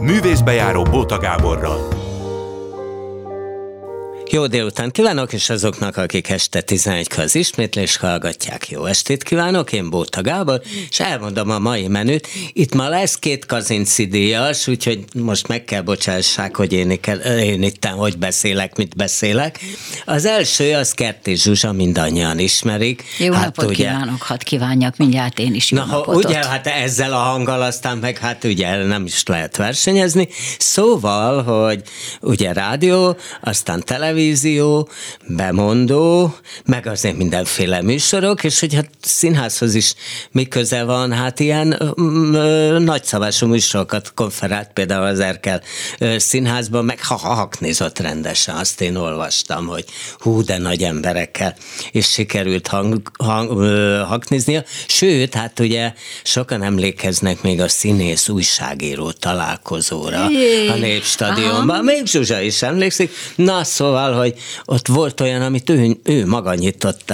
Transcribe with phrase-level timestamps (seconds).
[0.00, 1.99] Művészbejáró Bóta Gáborral.
[4.32, 8.68] Jó délután kívánok, és azoknak, akik este 11 az ismétlés hallgatják.
[8.68, 10.60] Jó estét kívánok, én Bóta Gábor,
[10.90, 12.28] és elmondom a mai menüt.
[12.52, 17.84] Itt ma lesz két kazinci díjas, úgyhogy most meg kell bocsássák, hogy én, én itt
[17.84, 19.58] hogy beszélek, mit beszélek.
[20.04, 23.04] Az első az Kerti Zsuzsa, mindannyian ismerik.
[23.18, 26.66] Jó hát napot ugye, kívánok, hadd kívánjak mindjárt én is jó Na, napot ugye, hát
[26.66, 30.28] ezzel a hanggal aztán meg hát ugye nem is lehet versenyezni.
[30.58, 31.82] Szóval, hogy
[32.20, 34.88] ugye rádió, aztán televízió, televízió,
[35.26, 36.34] bemondó,
[36.64, 39.94] meg azért mindenféle műsorok, és hogy hát színházhoz is
[40.30, 41.94] mi köze van, hát ilyen
[42.78, 45.62] nagyszabású műsorokat konferált például az Erkel
[46.16, 49.84] színházban, meg ha haknézott rendesen, azt én olvastam, hogy
[50.18, 51.54] hú, de nagy emberekkel,
[51.90, 53.50] és sikerült hang, hang,
[54.06, 54.64] hakniznia.
[54.86, 55.92] Sőt, hát ugye
[56.22, 60.24] sokan emlékeznek még a színész újságíró találkozóra
[60.68, 61.84] a Népstadionban.
[61.84, 63.10] Még Zsuzsa is emlékszik.
[63.34, 67.12] Na, szóval szóval, hogy ott volt olyan, amit ő, ő maga nyitott,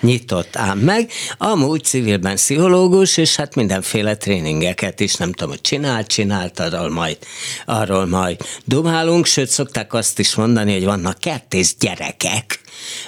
[0.00, 6.06] nyitott ám meg, amúgy civilben pszichológus, és hát mindenféle tréningeket is, nem tudom, hogy csinált,
[6.06, 7.18] csinált, arról majd,
[7.66, 12.60] arról majd dumálunk, sőt szokták azt is mondani, hogy vannak kertész gyerekek,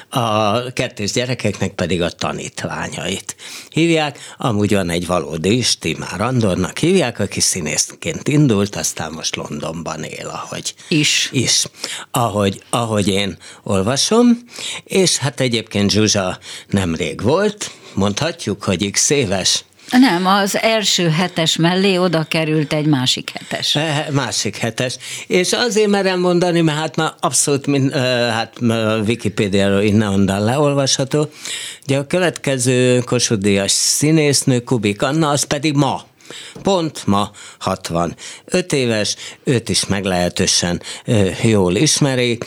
[0.08, 3.36] a kettős gyerekeknek pedig a tanítványait
[3.68, 4.18] hívják.
[4.36, 10.28] Amúgy van egy valódi is, Timár Andornak hívják, aki színészként indult, aztán most Londonban él,
[10.28, 11.28] ahogy is.
[11.32, 11.64] is
[12.10, 14.38] ahogy, ahogy én olvasom,
[14.84, 21.96] és hát egyébként Zsuzsa nemrég volt, mondhatjuk, hogy x éves, nem, az első hetes mellé
[21.96, 23.78] oda került egy másik hetes.
[24.10, 24.96] Másik hetes.
[25.26, 27.92] És azért merem mondani, mert hát már abszolút mind,
[28.30, 28.56] hát
[29.06, 31.30] Wikipédiáról innen-onnan leolvasható.
[31.84, 36.04] Ugye a következő Kossuth színésznő Kubik Anna, az pedig ma
[36.62, 40.82] Pont ma 65 éves, őt is meglehetősen
[41.42, 42.44] jól ismerik,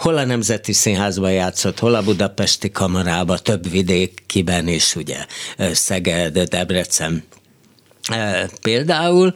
[0.00, 5.26] hol a Nemzeti Színházban játszott, hol a Budapesti Kamarába, több vidékiben is, ugye
[5.72, 7.24] Szeged, Debrecen
[8.62, 9.34] például,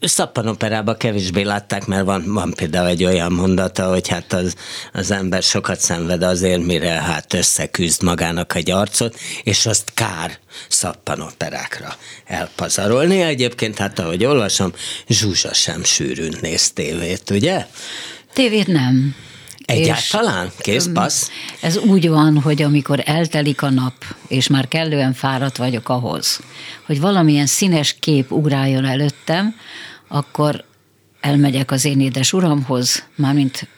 [0.00, 4.54] Szappanoperába kevésbé látták, mert van, van például egy olyan mondata, hogy hát az,
[4.92, 11.96] az ember sokat szenved azért, mire hát összeküzd magának egy arcot, és azt kár szappanoperákra
[12.24, 13.20] elpazarolni.
[13.20, 14.72] Egyébként hát ahogy olvasom,
[15.08, 17.66] Zsuzsa sem sűrűn néz tévét, ugye?
[18.32, 19.14] Tévét nem.
[19.66, 20.50] Egyáltalán?
[20.58, 21.30] Kész, passz?
[21.60, 23.94] Ez úgy van, hogy amikor eltelik a nap,
[24.28, 26.40] és már kellően fáradt vagyok ahhoz,
[26.86, 29.54] hogy valamilyen színes kép ugráljon előttem,
[30.08, 30.64] akkor
[31.20, 33.68] elmegyek az én édes uramhoz, mármint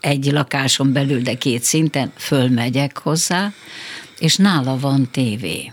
[0.00, 3.52] egy lakáson belül, de két szinten, fölmegyek hozzá,
[4.18, 5.72] és nála van tévé.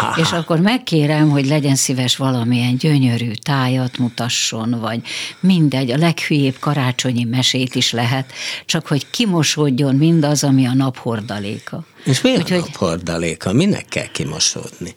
[0.00, 0.20] Aha.
[0.20, 5.00] És akkor megkérem, hogy legyen szíves valamilyen gyönyörű tájat mutasson, vagy
[5.40, 8.32] mindegy, a leghülyébb karácsonyi mesét is lehet,
[8.66, 11.84] csak hogy kimosódjon mindaz, ami a naphordaléka.
[12.04, 12.52] És mi Úgyhogy...
[12.52, 13.52] a naphordaléka?
[13.52, 14.94] Minek kell kimosódni?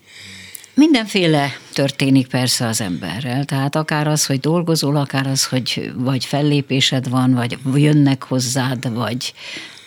[0.74, 7.09] Mindenféle történik persze az emberrel, tehát akár az, hogy dolgozol, akár az, hogy vagy fellépésed
[7.09, 9.34] van, vagy jönnek hozzád, vagy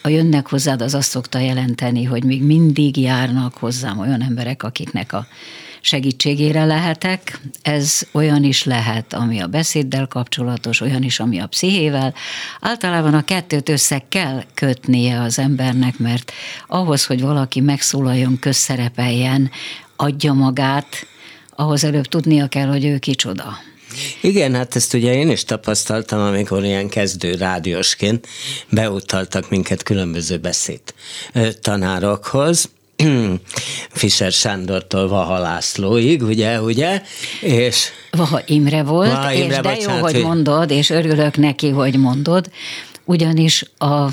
[0.03, 5.13] a jönnek hozzád az azt szokta jelenteni, hogy még mindig járnak hozzám olyan emberek, akiknek
[5.13, 5.27] a
[5.81, 7.41] segítségére lehetek.
[7.63, 12.15] Ez olyan is lehet, ami a beszéddel kapcsolatos, olyan is, ami a pszichével.
[12.61, 16.33] Általában a kettőt össze kell kötnie az embernek, mert
[16.67, 19.51] ahhoz, hogy valaki megszólaljon, közszerepeljen,
[19.97, 21.07] adja magát,
[21.55, 23.59] ahhoz előbb tudnia kell, hogy ő kicsoda.
[24.21, 28.27] Igen, hát ezt ugye én is tapasztaltam, amikor ilyen kezdő rádiósként
[28.69, 30.81] beutaltak minket különböző beszéd
[31.61, 32.69] tanárokhoz,
[33.91, 37.03] Fischer Sándortól Vaha Lászlóig, ugye, ugye,
[37.41, 37.89] és...
[38.11, 41.99] Vaha Imre volt, Vaha Imre, és de bocsánat, jó, hogy mondod, és örülök neki, hogy
[41.99, 42.51] mondod,
[43.05, 44.09] ugyanis a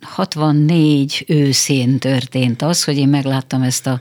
[0.00, 4.00] 64 őszén történt az, hogy én megláttam ezt a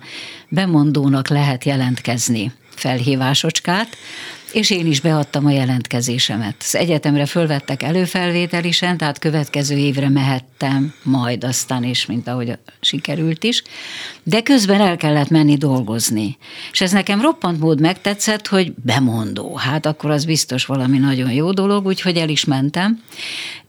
[0.49, 3.97] bemondónak lehet jelentkezni felhívásocskát,
[4.53, 6.55] és én is beadtam a jelentkezésemet.
[6.59, 13.63] Az egyetemre fölvettek előfelvételisen, tehát következő évre mehettem majd aztán is, mint ahogy sikerült is,
[14.23, 16.37] de közben el kellett menni dolgozni.
[16.71, 19.55] És ez nekem roppant mód megtetszett, hogy bemondó.
[19.55, 23.03] Hát akkor az biztos valami nagyon jó dolog, úgyhogy el is mentem.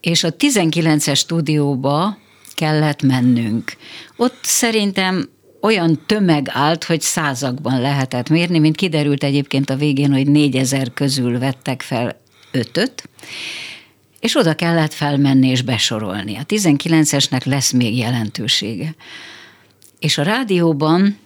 [0.00, 2.18] És a 19-es stúdióba
[2.54, 3.76] kellett mennünk.
[4.16, 5.28] Ott szerintem
[5.60, 11.38] olyan tömeg állt, hogy százakban lehetett mérni, mint kiderült egyébként a végén, hogy négyezer közül
[11.38, 12.20] vettek fel
[12.50, 13.08] ötöt,
[14.20, 16.36] és oda kellett felmenni és besorolni.
[16.36, 18.94] A 19-esnek lesz még jelentősége.
[19.98, 21.18] És a rádióban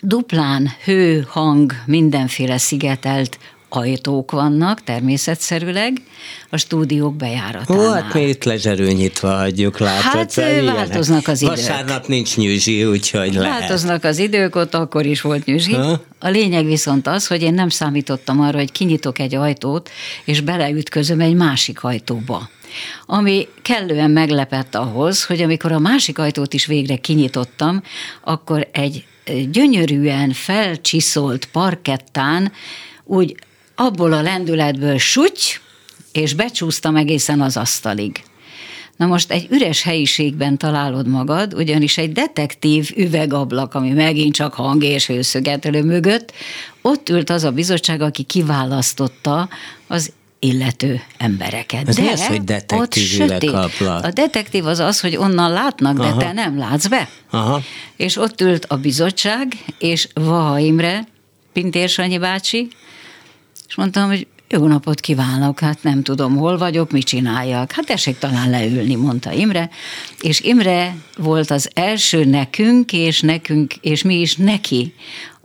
[0.00, 3.38] duplán hő, hang, mindenféle szigetelt
[3.68, 6.02] ajtók vannak természetszerűleg,
[6.50, 7.88] a stúdiók bejáratánál.
[7.88, 10.02] Ó, hát mi itt lezserő nyitva adjuk, látod.
[10.02, 11.54] Hát szóval változnak az idők.
[11.54, 13.58] Vasárnap nincs nyűzsi, úgyhogy lehet.
[13.58, 15.72] Változnak az idők, ott akkor is volt nyűzsi.
[15.72, 16.00] Ha?
[16.18, 19.90] A lényeg viszont az, hogy én nem számítottam arra, hogy kinyitok egy ajtót,
[20.24, 22.48] és beleütközöm egy másik ajtóba
[23.06, 27.82] ami kellően meglepett ahhoz, hogy amikor a másik ajtót is végre kinyitottam,
[28.20, 29.04] akkor egy
[29.50, 32.52] gyönyörűen felcsiszolt parkettán
[33.04, 33.34] úgy
[33.80, 35.60] abból a lendületből suty,
[36.12, 38.22] és becsúsztam egészen az asztalig.
[38.96, 44.84] Na most egy üres helyiségben találod magad, ugyanis egy detektív üvegablak, ami megint csak hang
[44.84, 46.32] és hőszögetelő mögött,
[46.82, 49.48] ott ült az a bizottság, aki kiválasztotta
[49.86, 51.88] az illető embereket.
[51.88, 54.04] Ez de az, hogy detektív üvegablak?
[54.04, 56.18] A detektív az az, hogy onnan látnak, de Aha.
[56.18, 57.08] te nem látsz be.
[57.30, 57.62] Aha.
[57.96, 61.06] És ott ült a bizottság, és Vaha Imre,
[61.52, 62.68] Pintér Sanyi bácsi,
[63.68, 67.72] és mondtam, hogy jó napot kívánok, hát nem tudom, hol vagyok, mit csináljak.
[67.72, 69.70] Hát tessék talán leülni, mondta Imre.
[70.20, 74.94] És Imre volt az első nekünk, és nekünk, és mi is neki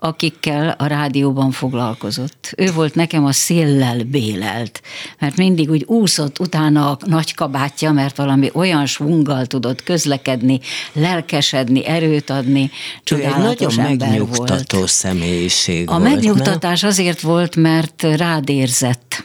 [0.03, 2.53] akikkel a rádióban foglalkozott.
[2.57, 4.81] Ő volt nekem a széllel bélelt,
[5.19, 10.59] mert mindig úgy úszott utána a nagy kabátja, mert valami olyan svunggal tudott közlekedni,
[10.94, 12.71] lelkesedni, erőt adni,
[13.03, 14.89] csodálatos nagyon ember megnyugtató volt.
[14.89, 16.89] személyiség A volt, megnyugtatás nem?
[16.89, 19.23] azért volt, mert rád érzett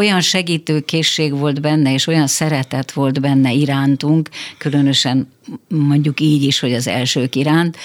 [0.00, 5.28] olyan segítőkészség volt benne, és olyan szeretet volt benne irántunk, különösen
[5.68, 7.76] mondjuk így is, hogy az elsők iránt,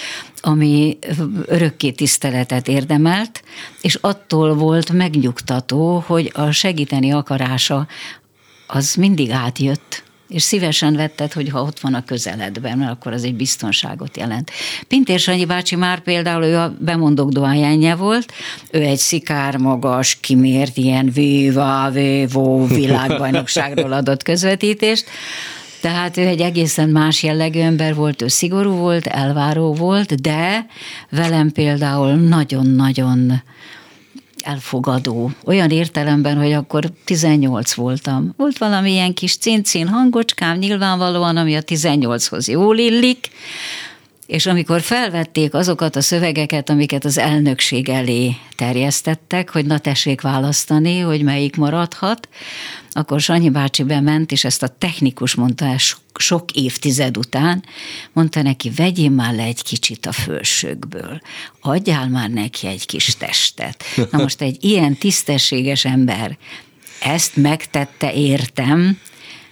[0.42, 0.98] ami
[1.46, 3.44] örökké tiszteletet érdemelt,
[3.82, 7.88] és attól volt megnyugtató, hogy a segíteni akarása
[8.68, 13.24] az mindig átjött és szívesen vetted, hogy ha ott van a közeledben, mert akkor az
[13.24, 14.52] egy biztonságot jelent.
[14.88, 18.34] Pintér Sanyi bácsi már például ő a bemondók dohányánja volt,
[18.72, 25.06] ő egy szikár magas, kimért ilyen viva, vivo világbajnokságról adott közvetítést,
[25.82, 30.66] tehát ő egy egészen más jellegű ember volt, ő szigorú volt, elváró volt, de
[31.10, 33.42] velem például nagyon-nagyon
[34.46, 35.32] elfogadó.
[35.46, 38.34] Olyan értelemben, hogy akkor 18 voltam.
[38.38, 43.30] Volt valami ilyen kis cincin hangocskám nyilvánvalóan, ami a 18-hoz jól illik,
[44.26, 51.00] és amikor felvették azokat a szövegeket, amiket az elnökség elé terjesztettek, hogy na tessék választani,
[51.00, 52.30] hogy melyik maradhat,
[52.92, 55.78] akkor Sanyi bácsi bement, és ezt a technikus mondta el
[56.18, 57.64] sok, évtized után,
[58.14, 61.22] mondta neki, vegyél már le egy kicsit a fölsőkből,
[61.62, 63.84] adjál már neki egy kis testet.
[64.12, 66.38] Na most egy ilyen tisztességes ember
[67.02, 69.00] ezt megtette értem,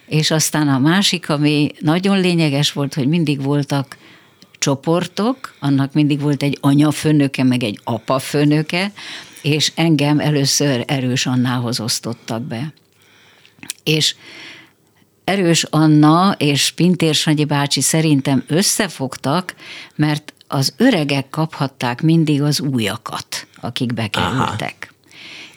[0.07, 3.97] és aztán a másik, ami nagyon lényeges volt, hogy mindig voltak
[4.63, 8.91] csoportok, annak mindig volt egy anyafőnöke, meg egy apafőnöke,
[9.41, 12.73] és engem először Erős Annához osztottak be.
[13.83, 14.15] És
[15.23, 19.55] Erős Anna és Pintér Sanyi bácsi szerintem összefogtak,
[19.95, 24.75] mert az öregek kaphatták mindig az újakat, akik bekerültek.
[24.79, 24.92] Aha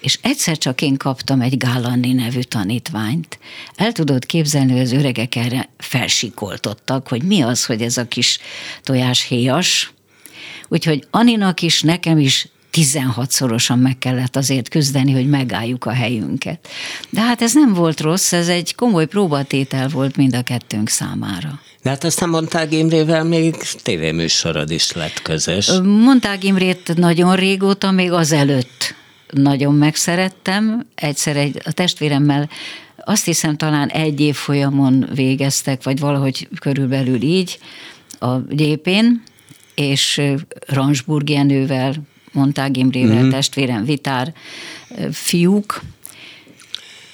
[0.06, 3.38] és egyszer csak én kaptam egy Gálanni nevű tanítványt.
[3.76, 8.38] El tudod képzelni, hogy az öregek erre felsikoltottak, hogy mi az, hogy ez a kis
[8.82, 9.93] tojáshéjas.
[10.69, 16.69] Úgyhogy Aninak is, nekem is 16-szorosan meg kellett azért küzdeni, hogy megálljuk a helyünket.
[17.11, 21.60] De hát ez nem volt rossz, ez egy komoly próbatétel volt mind a kettőnk számára.
[21.82, 25.70] De hát aztán Montág Imrével még tévéműsorod is lett közös.
[25.82, 28.85] Montág Imrét nagyon régóta, még azelőtt
[29.30, 30.86] nagyon megszerettem.
[30.94, 32.48] Egyszer egy, a testvéremmel
[33.04, 37.58] azt hiszem talán egy év folyamon végeztek, vagy valahogy körülbelül így
[38.18, 39.22] a gyépén,
[39.74, 40.22] és
[40.66, 41.94] Ransburg Jenővel,
[42.32, 43.30] Montág Imrével, mm-hmm.
[43.30, 44.34] testvérem Vitár,
[45.12, 45.82] fiúk,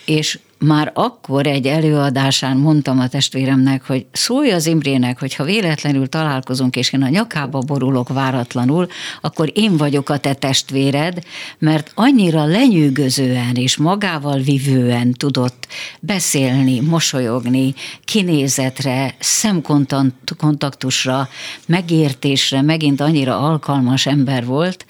[0.04, 6.08] és már akkor egy előadásán mondtam a testvéremnek, hogy szólj az Imrének, hogy ha véletlenül
[6.08, 8.86] találkozunk, és én a nyakába borulok váratlanul,
[9.20, 11.18] akkor én vagyok a te testvéred,
[11.58, 15.66] mert annyira lenyűgözően és magával vivően tudott
[16.00, 21.28] beszélni, mosolyogni, kinézetre, szemkontaktusra,
[21.66, 24.86] megértésre, megint annyira alkalmas ember volt,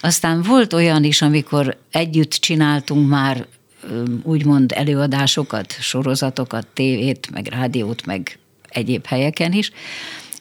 [0.00, 3.46] aztán volt olyan is, amikor együtt csináltunk már
[4.22, 8.38] úgymond előadásokat, sorozatokat, tévét, meg rádiót, meg
[8.68, 9.70] egyéb helyeken is,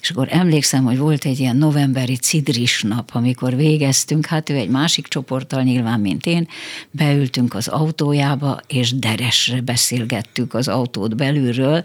[0.02, 4.70] és akkor emlékszem, hogy volt egy ilyen novemberi cidris nap, amikor végeztünk, hát ő egy
[4.70, 6.48] másik csoporttal nyilván, mint én,
[6.92, 11.84] beültünk az autójába, és deresre beszélgettük az autót belülről,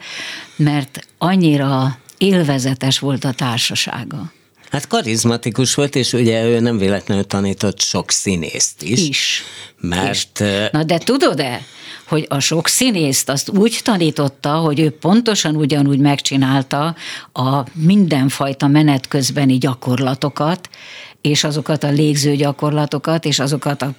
[0.57, 4.33] mert annyira élvezetes volt a társasága.
[4.71, 9.09] Hát karizmatikus volt, és ugye ő nem véletlenül tanított sok színészt is.
[9.09, 9.43] Is.
[9.81, 10.41] Mert...
[10.41, 10.71] Is.
[10.73, 11.63] Na de tudod-e,
[12.09, 16.95] hogy a sok színészt azt úgy tanította, hogy ő pontosan ugyanúgy megcsinálta
[17.33, 20.69] a mindenfajta menet közbeni gyakorlatokat,
[21.21, 23.93] és azokat a légző gyakorlatokat, és azokat a,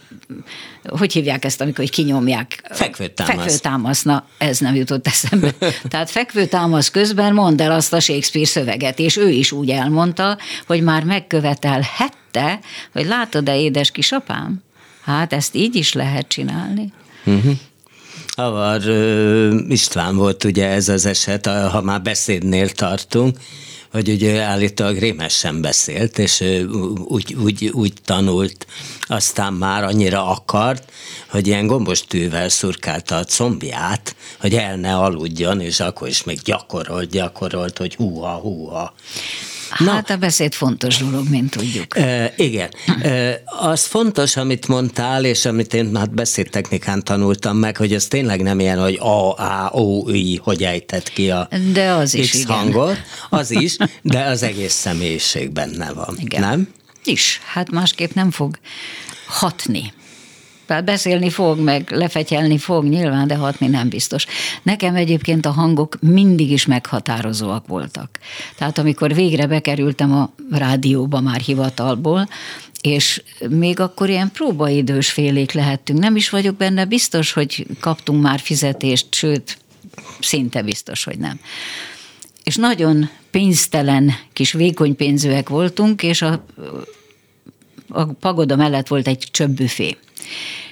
[0.83, 2.63] hogy hívják ezt, amikor kinyomják?
[2.69, 3.35] Fekvőtámasz.
[3.35, 5.51] Fekvőtámasz, na ez nem jutott eszembe.
[5.89, 10.37] Tehát fekvőtámasz közben mondd el azt a Shakespeare szöveget, és ő is úgy elmondta,
[10.67, 12.59] hogy már megkövetelhette,
[12.91, 14.63] hogy látod-e, édes kisapám?
[15.01, 16.93] Hát ezt így is lehet csinálni.
[17.25, 17.53] Uh-huh.
[18.35, 18.81] Avar
[19.69, 23.37] István volt ugye ez az eset, ha már beszédnél tartunk,
[23.91, 26.43] hogy ugye állítólag rémesen beszélt, és
[27.07, 28.67] úgy, úgy, úgy tanult,
[29.01, 30.91] aztán már annyira akart,
[31.27, 36.39] hogy ilyen gombos tűvel szurkálta a combját, hogy el ne aludjon, és akkor is még
[36.43, 38.93] gyakorolt, gyakorolt, hogy húha, húha.
[39.79, 41.97] Na, hát a beszéd fontos dolog, mint tudjuk.
[41.97, 42.69] E, igen.
[43.01, 48.41] E, az fontos, amit mondtál, és amit én már beszédtechnikán tanultam meg, hogy az tényleg
[48.41, 52.39] nem ilyen, hogy A, A, O, I, hogy ejtett ki a de az is, X
[52.39, 52.55] igen.
[52.55, 52.97] hangot.
[53.29, 56.15] Az is, de az egész személyiség benne van.
[56.19, 56.41] Igen.
[56.41, 56.67] Nem?
[57.03, 57.39] Is.
[57.45, 58.59] Hát másképp nem fog
[59.25, 59.93] hatni.
[60.71, 64.25] Tehát beszélni fog, meg lefegyelni fog nyilván, de hatni nem biztos.
[64.63, 68.19] Nekem egyébként a hangok mindig is meghatározóak voltak.
[68.57, 72.27] Tehát amikor végre bekerültem a rádióba már hivatalból,
[72.81, 75.99] és még akkor ilyen próbaidős félék lehettünk.
[75.99, 79.57] Nem is vagyok benne biztos, hogy kaptunk már fizetést, sőt,
[80.19, 81.39] szinte biztos, hogy nem.
[82.43, 86.45] És nagyon pénztelen kis vékony pénzűek voltunk, és a,
[87.91, 89.97] a pagoda mellett volt egy csöbbüfé.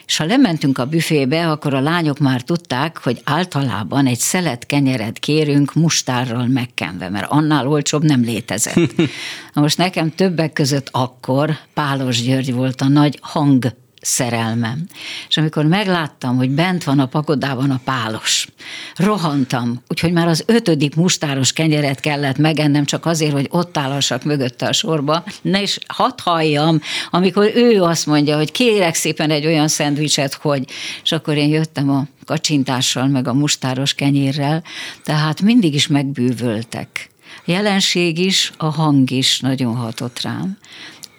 [0.06, 5.20] És ha lementünk a büfébe, akkor a lányok már tudták, hogy általában egy szelet kenyeret
[5.20, 8.96] kérünk mustárral megkenve, mert annál olcsóbb nem létezett.
[9.54, 14.86] Na most nekem többek között akkor Pálos György volt a nagy hang szerelmem.
[15.28, 18.48] És amikor megláttam, hogy bent van a pakodában a pálos,
[18.96, 24.68] rohantam, úgyhogy már az ötödik mustáros kenyeret kellett megennem, csak azért, hogy ott állassak mögötte
[24.68, 29.68] a sorba, ne is hadd halljam, amikor ő azt mondja, hogy kérek szépen egy olyan
[29.68, 30.64] szendvicset, hogy,
[31.04, 34.64] és akkor én jöttem a kacsintással, meg a mustáros kenyérrel,
[35.04, 37.10] tehát mindig is megbűvöltek.
[37.46, 40.58] Jelenség is, a hang is nagyon hatott rám.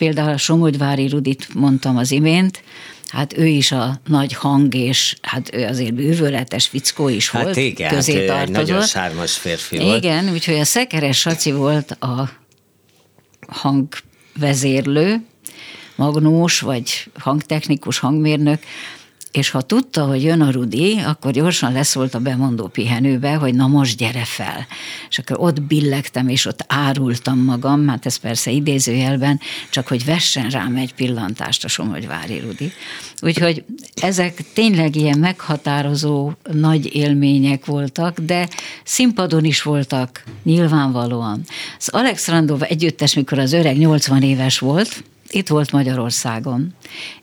[0.00, 2.62] Például a Somogyvári Rudit mondtam az imént,
[3.08, 7.56] hát ő is a nagy hang, és hát ő azért bűvöletes fickó is hát volt.
[7.56, 8.66] Igen, közé hát tartozott.
[8.66, 10.04] nagyon sármas férfi igen, volt.
[10.04, 12.30] Igen, úgyhogy a Szekeres Saci volt a
[13.48, 15.24] hangvezérlő,
[15.94, 18.62] magnós, vagy hangtechnikus, hangmérnök,
[19.32, 23.66] és ha tudta, hogy jön a Rudi, akkor gyorsan leszólt a bemondó pihenőbe, hogy na
[23.66, 24.66] most gyere fel.
[25.08, 30.48] És akkor ott billegtem, és ott árultam magam, hát ez persze idézőjelben, csak hogy vessen
[30.48, 32.72] rám egy pillantást a Somogyvári Rudi.
[33.22, 38.48] Úgyhogy ezek tényleg ilyen meghatározó nagy élmények voltak, de
[38.84, 41.44] színpadon is voltak nyilvánvalóan.
[41.78, 46.74] Az Alex Randov együttes, mikor az öreg 80 éves volt, itt volt Magyarországon.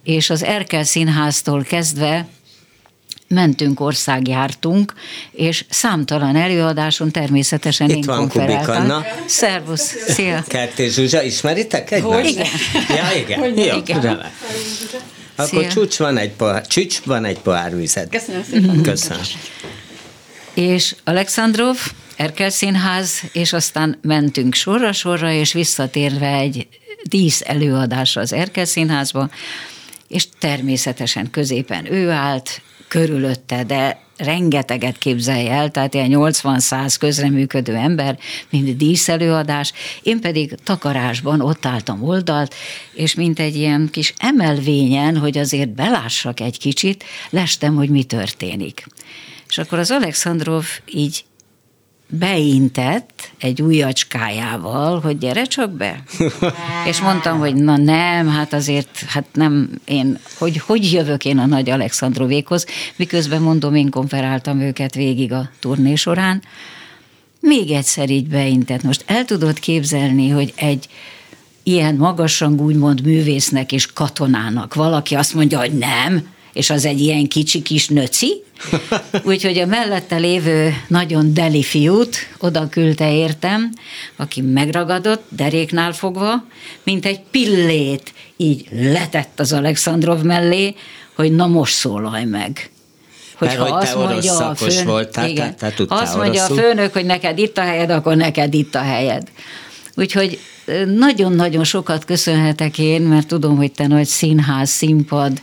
[0.04, 2.28] És az Erkel Színháztól kezdve
[3.28, 4.94] mentünk, országjártunk,
[5.32, 8.60] és számtalan előadáson természetesen Itt én van Kubik
[9.26, 10.44] Szervusz, szia!
[10.48, 12.14] Kertész Zsuzsa, ismeritek egymást?
[12.14, 12.48] Hogy igen.
[12.90, 13.40] Ja, igen.
[13.40, 14.22] Hogy Jó, igen.
[15.36, 15.68] Akkor szia.
[15.68, 18.10] csúcs van egy pohár, csúcs van egy pohár vizet.
[18.10, 18.82] Köszönöm szépen.
[18.82, 19.24] Köszönöm.
[20.54, 21.78] És Alexandrov,
[22.16, 26.68] Erkel Színház, és aztán mentünk sorra-sorra, és visszatérve egy
[27.08, 29.30] dísz előadásra az Erkel Színházba,
[30.08, 38.18] és természetesen középen ő állt, körülötte, de rengeteget képzelj el, tehát ilyen 80-100 közreműködő ember,
[38.50, 39.74] mint díszelőadás,
[40.04, 42.56] én pedig takarásban ott álltam oldalt,
[42.94, 48.88] és mint egy ilyen kis emelvényen, hogy azért belássak egy kicsit, lestem, hogy mi történik.
[49.50, 51.26] És akkor az Alexandrov így
[52.10, 56.04] beintett egy ujjacskájával, hogy gyere csak be.
[56.90, 61.46] és mondtam, hogy na nem, hát azért, hát nem én, hogy hogy jövök én a
[61.46, 66.42] nagy Alexandrovékhoz, miközben mondom, én konferáltam őket végig a turné során.
[67.40, 68.84] Még egyszer így beintett.
[68.84, 70.88] Most el tudod képzelni, hogy egy
[71.64, 77.28] ilyen magasrangú úgymond művésznek és katonának valaki azt mondja, hogy nem, és az egy ilyen
[77.28, 78.44] kicsi kis nöci,
[79.24, 83.74] úgyhogy a mellette lévő nagyon deli fiút oda küldte értem,
[84.16, 86.44] aki megragadott, deréknál fogva,
[86.84, 90.76] mint egy pillét, így letett az Alexandrov mellé,
[91.16, 92.70] hogy na most szólalj meg.
[93.36, 96.54] Hogy Mert, ha hogy azt mondja a főnök, voltál, igen, te, te azt mondja a
[96.54, 99.28] főnök, hogy neked itt a helyed, akkor neked itt a helyed.
[99.96, 100.40] Úgyhogy
[100.98, 105.42] nagyon-nagyon sokat köszönhetek én, mert tudom, hogy te nagy színház, színpad,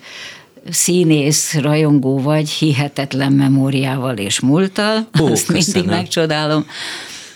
[0.70, 5.82] színész, rajongó vagy, hihetetlen memóriával és múltal, Ó, azt köszönöm.
[5.82, 6.66] mindig megcsodálom.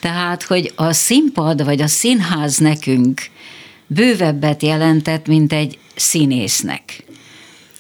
[0.01, 3.23] Tehát, hogy a színpad vagy a színház nekünk
[3.87, 7.05] bővebbet jelentett, mint egy színésznek.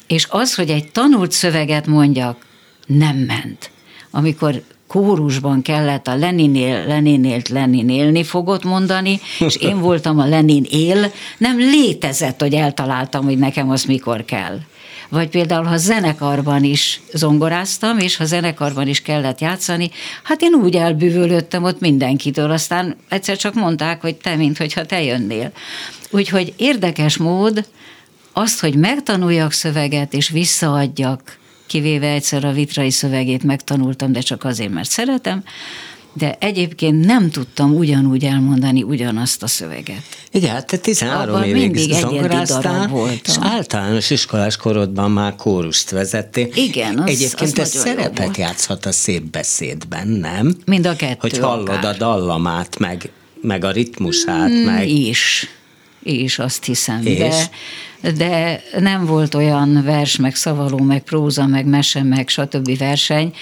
[0.06, 2.46] És az, hogy egy tanult szöveget mondjak,
[2.86, 3.70] nem ment.
[4.10, 10.66] Amikor kórusban kellett a Leninél, Leninélt Lenin élni fogott mondani, és én voltam a Lenin
[10.70, 14.58] él, nem létezett, hogy eltaláltam, hogy nekem az mikor kell.
[15.08, 19.90] Vagy például, ha zenekarban is zongoráztam, és ha zenekarban is kellett játszani,
[20.22, 25.02] hát én úgy elbűvölöttem ott mindenkitől, aztán egyszer csak mondták, hogy te, mint hogyha te
[25.02, 25.52] jönnél.
[26.10, 27.66] Úgyhogy érdekes mód
[28.32, 34.72] azt, hogy megtanuljak szöveget, és visszaadjak, kivéve egyszer a vitrai szövegét megtanultam, de csak azért,
[34.72, 35.42] mert szeretem,
[36.12, 40.02] de egyébként nem tudtam ugyanúgy elmondani ugyanazt a szöveget.
[40.30, 42.90] Igen, hát te 13 Abban évig zongoráztál,
[43.24, 46.48] és általános iskolás korodban már kórust vezettél.
[46.54, 48.36] Igen, az, Egyébként az ez szerepet volt.
[48.36, 50.56] játszhat a szép beszédben, nem?
[50.64, 51.84] Mind a kettő Hogy hallod akár.
[51.84, 53.10] a dallamát, meg,
[53.40, 54.88] meg a ritmusát, mm, meg...
[54.88, 55.48] Is,
[56.02, 57.06] is azt hiszem.
[57.06, 57.16] És?
[57.16, 57.50] De
[58.16, 62.78] de nem volt olyan vers, meg szavaló, meg próza, meg mese, meg stb.
[62.78, 63.32] verseny,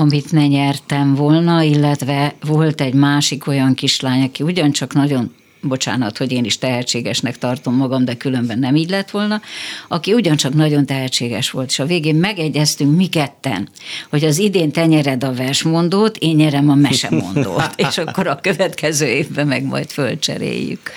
[0.00, 6.32] amit ne nyertem volna, illetve volt egy másik olyan kislány, aki ugyancsak nagyon bocsánat, hogy
[6.32, 9.40] én is tehetségesnek tartom magam, de különben nem így lett volna,
[9.88, 13.68] aki ugyancsak nagyon tehetséges volt, és a végén megegyeztünk mi ketten,
[14.10, 19.06] hogy az idén te nyered a versmondót, én nyerem a mesemondót, és akkor a következő
[19.06, 20.90] évben meg majd fölcseréljük.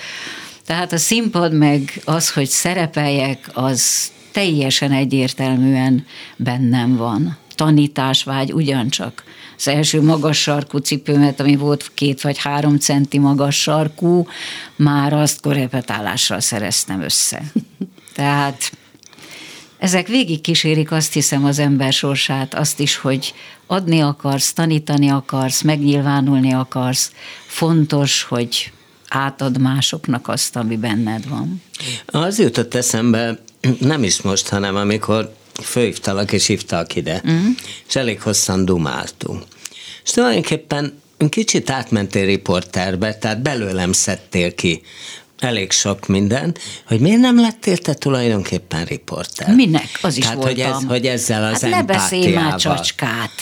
[0.66, 6.06] Tehát a színpad meg az, hogy szerepeljek, az teljesen egyértelműen
[6.36, 7.42] bennem van.
[7.54, 9.24] Tanításvágy ugyancsak.
[9.56, 14.26] Az első magas sarkú cipőmet, ami volt két vagy három centi magas sarkú,
[14.76, 17.42] már azt korepetálással szereztem össze.
[18.14, 18.72] Tehát
[19.78, 23.34] ezek végig kísérik azt hiszem az ember sorsát, azt is, hogy
[23.66, 27.12] adni akarsz, tanítani akarsz, megnyilvánulni akarsz.
[27.46, 28.72] Fontos, hogy
[29.08, 31.62] átad másoknak azt, ami benned van.
[32.06, 33.38] Az jutott eszembe,
[33.78, 37.46] nem is most, hanem amikor főhívtalak és hívtak ide, uh-huh.
[37.88, 39.42] és elég hosszan dumáltunk.
[40.04, 44.82] És tulajdonképpen kicsit átmentél riporterbe, tehát belőlem szedtél ki
[45.38, 49.54] elég sok minden, hogy miért nem lettél te tulajdonképpen riporter?
[49.54, 49.98] Minek?
[50.02, 50.72] Az is Tehát, voltam.
[50.72, 53.32] hogy, ez, hogy ezzel az hát ne beszélj már csacskát.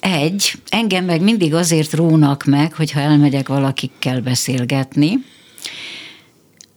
[0.00, 5.18] Egy, engem meg mindig azért rónak meg, hogyha elmegyek valakikkel beszélgetni,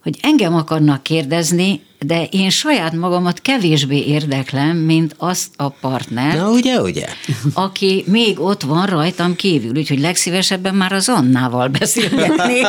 [0.03, 6.35] hogy engem akarnak kérdezni, de én saját magamat kevésbé érdeklem, mint azt a partner.
[6.35, 7.05] Na ugye, ugye?
[7.53, 12.59] Aki még ott van rajtam kívül, úgyhogy legszívesebben már az Annával beszélgetni.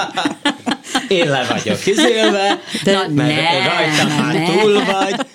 [1.08, 4.44] Én le vagyok izélve, de Na, mert ne, rajtam már ne.
[4.44, 5.26] túl vagy.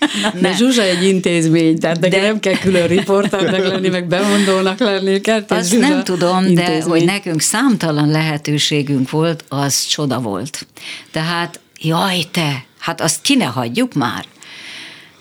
[0.41, 5.21] De Zsuzsa egy intézmény, tehát de nem kell külön riporternek lenni, meg bemondónak lenni.
[5.47, 6.79] Azt Zsuzsa nem tudom, intézmény.
[6.79, 10.67] de hogy nekünk számtalan lehetőségünk volt, az csoda volt.
[11.11, 14.25] Tehát, jaj te, hát azt ki ne hagyjuk már.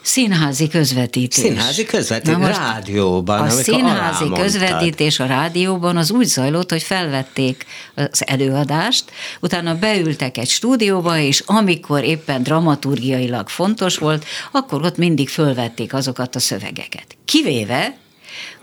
[0.03, 1.45] Színházi közvetítés.
[1.45, 3.41] Színházi közvetítés, Na rádióban.
[3.41, 9.05] A színházi közvetítés a rádióban az úgy zajlott, hogy felvették az előadást,
[9.41, 16.37] utána beültek egy stúdióba, és amikor éppen dramaturgiailag fontos volt, akkor ott mindig fölvették azokat
[16.37, 17.17] a szövegeket.
[17.25, 17.97] Kivéve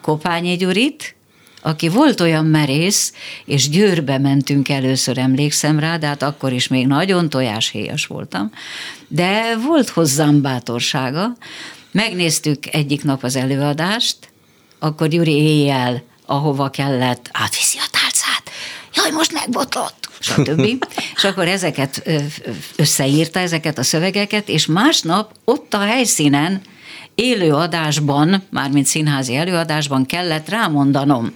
[0.01, 1.15] Kopányi Gyurit,
[1.65, 3.13] aki volt olyan merész,
[3.45, 8.51] és Győrbe mentünk először, emlékszem rá, de hát akkor is még nagyon tojáshéjas voltam,
[9.07, 11.35] de volt hozzám bátorsága.
[11.91, 14.17] Megnéztük egyik nap az előadást,
[14.79, 18.51] akkor Gyuri éjjel, ahova kellett, átviszi a tálcát,
[18.93, 20.85] jaj, most megbotlott, stb.
[21.15, 22.09] és akkor ezeket
[22.75, 26.61] összeírta, ezeket a szövegeket, és másnap ott a helyszínen
[27.15, 31.33] élő adásban, mármint színházi előadásban kellett rámondanom.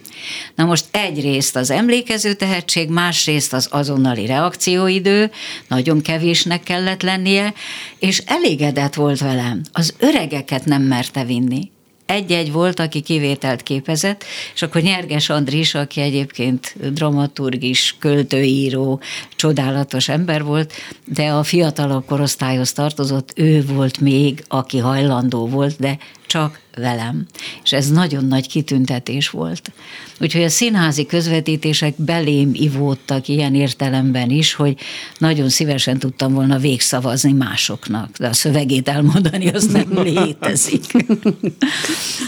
[0.56, 5.32] Na most egyrészt az emlékező tehetség, másrészt az azonnali reakcióidő,
[5.68, 7.54] nagyon kevésnek kellett lennie,
[8.00, 9.62] és elégedett volt velem.
[9.72, 11.72] Az öregeket nem merte vinni
[12.08, 19.00] egy-egy volt, aki kivételt képezett, és akkor Nyerges Andris, aki egyébként dramaturgis, költőíró,
[19.36, 20.74] csodálatos ember volt,
[21.06, 27.26] de a fiatalabb korosztályhoz tartozott, ő volt még, aki hajlandó volt, de csak velem.
[27.63, 29.72] És ez nagyon nagy kitüntetés volt.
[30.20, 34.78] Úgyhogy a színházi közvetítések belém ivódtak ilyen értelemben is, hogy
[35.18, 40.84] nagyon szívesen tudtam volna végszavazni másoknak, de a szövegét elmondani az nem létezik.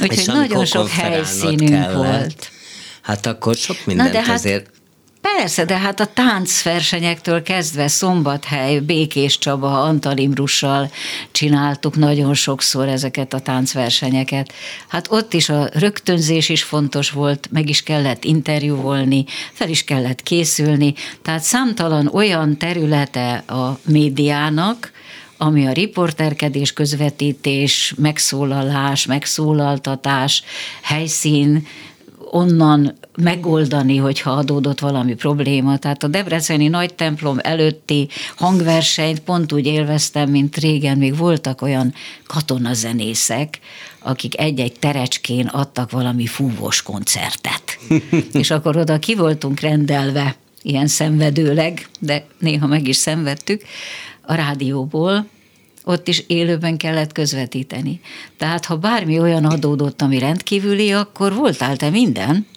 [0.02, 2.52] Úgyhogy nagyon sok helyszínünk volt.
[3.02, 4.79] Hát akkor sok mindent Na de hát azért
[5.22, 10.92] Persze, de hát a táncversenyektől kezdve Szombathely, Békés Csaba, Antal Imrussal
[11.32, 14.54] csináltuk nagyon sokszor ezeket a táncversenyeket.
[14.88, 20.24] Hát ott is a rögtönzés is fontos volt, meg is kellett interjúvolni, fel is kellett
[20.24, 24.92] készülni, tehát számtalan olyan területe a médiának,
[25.38, 30.44] ami a riporterkedés, közvetítés, megszólalás, megszólaltatás,
[30.82, 31.68] helyszín,
[32.32, 35.78] onnan megoldani, hogyha adódott valami probléma.
[35.78, 41.94] Tehát a Debreceni nagy templom előtti hangversenyt pont úgy élveztem, mint régen még voltak olyan
[42.28, 43.60] katonazenészek,
[44.00, 47.80] akik egy-egy terecskén adtak valami fúvós koncertet.
[48.42, 53.62] És akkor oda ki voltunk rendelve, ilyen szenvedőleg, de néha meg is szenvedtük,
[54.22, 55.26] a rádióból,
[55.84, 58.00] ott is élőben kellett közvetíteni.
[58.38, 62.48] Tehát ha bármi olyan adódott, ami rendkívüli, akkor voltál te minden,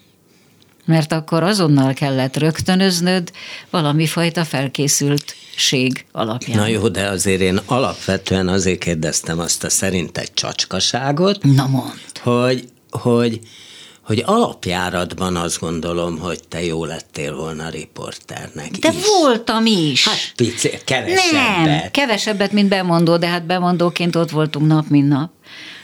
[0.84, 3.30] mert akkor azonnal kellett rögtönöznöd
[3.70, 6.58] valami fajta felkészültség alapján.
[6.58, 12.00] Na jó, de azért én alapvetően azért kérdeztem azt a szerinted csacskaságot, Na mond.
[12.22, 13.40] hogy, hogy
[14.02, 19.04] hogy alapjáratban azt gondolom, hogy te jó lettél volna riporternek De is.
[19.20, 20.08] voltam is.
[20.08, 21.64] Hát pici, kevesebbet.
[21.64, 25.30] Nem, kevesebbet, mint bemondó, de hát bemondóként ott voltunk nap, mint nap.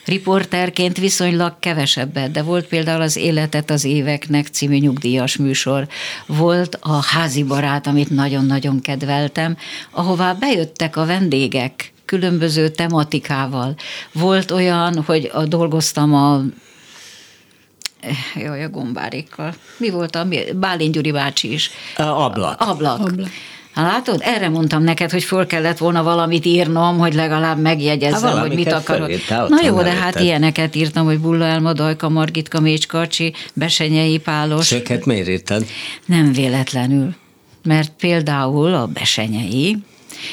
[0.09, 5.88] Riporterként viszonylag kevesebbet, de volt például az Életet az éveknek című nyugdíjas műsor.
[6.27, 9.57] Volt a házi barát, amit nagyon-nagyon kedveltem,
[9.90, 13.75] ahová bejöttek a vendégek, különböző tematikával.
[14.12, 16.42] Volt olyan, hogy a, dolgoztam a
[18.35, 19.55] jaj, a gombárikkal.
[19.77, 21.71] Mi volt a, Bálint Gyuri bácsi is.
[21.97, 22.61] Ablak.
[22.61, 23.01] Ablak.
[23.01, 23.29] Ablak.
[23.74, 28.46] Hát látod, erre mondtam neked, hogy föl kellett volna valamit írnom, hogy legalább megjegyezzem, hát
[28.46, 29.11] hogy mit akarok.
[29.28, 34.72] Na jó, de hát ilyeneket írtam, hogy Bulla Elma, Dajka, Margitka, Mécskarcsi, Besenyei, Pálos.
[34.72, 35.66] Őket miért írtad?
[36.07, 37.14] Nem véletlenül.
[37.62, 39.76] Mert például a Besenyei,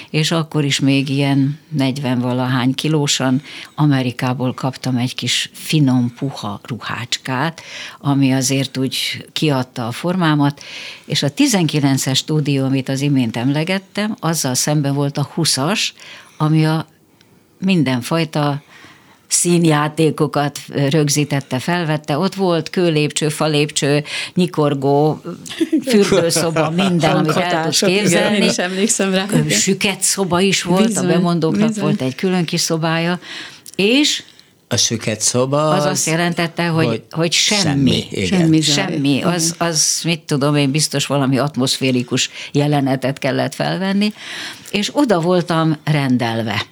[0.09, 3.41] és akkor is még ilyen 40-valahány kilósan
[3.75, 7.61] Amerikából kaptam egy kis finom, puha ruhácskát,
[7.99, 10.63] ami azért úgy kiadta a formámat,
[11.05, 15.89] és a 19-es stúdió, amit az imént emlegettem, azzal szemben volt a 20-as,
[16.37, 16.87] ami a
[17.59, 18.61] mindenfajta
[19.35, 22.17] színjátékokat rögzítette, felvette.
[22.17, 25.21] Ott volt kőlépcső, falépcső, nyikorgó,
[25.87, 28.37] fürdőszoba, minden, amit el tudsz képzelni.
[28.37, 29.25] Én is emlékszem rá.
[29.49, 31.83] Süket szoba is volt, bizony, a bemondóknak bizony.
[31.83, 33.19] volt egy külön kis szobája,
[33.75, 34.23] és
[34.67, 38.07] a süket szoba az, az azt jelentette, hogy, hogy, hogy semmi.
[38.11, 39.21] Semmi, semmi, semmi.
[39.21, 44.13] Az, az, mit tudom én, biztos valami atmoszférikus jelenetet kellett felvenni,
[44.71, 46.65] és oda voltam rendelve.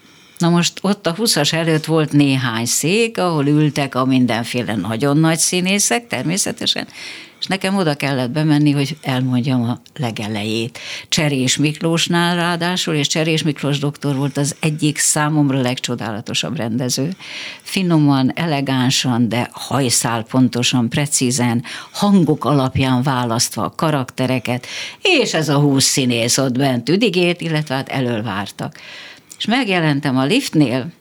[0.43, 5.37] Na most ott a 20-as előtt volt néhány szék, ahol ültek a mindenféle nagyon nagy
[5.37, 6.87] színészek, természetesen,
[7.39, 10.79] és nekem oda kellett bemenni, hogy elmondjam a legelejét.
[11.09, 17.15] Cserés Miklósnál ráadásul, és Cserés Miklós doktor volt az egyik számomra legcsodálatosabb rendező.
[17.61, 24.67] Finoman, elegánsan, de hajszál pontosan, precízen, hangok alapján választva a karaktereket,
[25.01, 28.79] és ez a húsz színész ott bent üdigét, illetve hát elől vártak
[29.43, 30.91] és megjelentem a liftnél,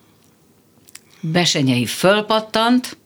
[1.20, 2.96] Besenyei fölpattant,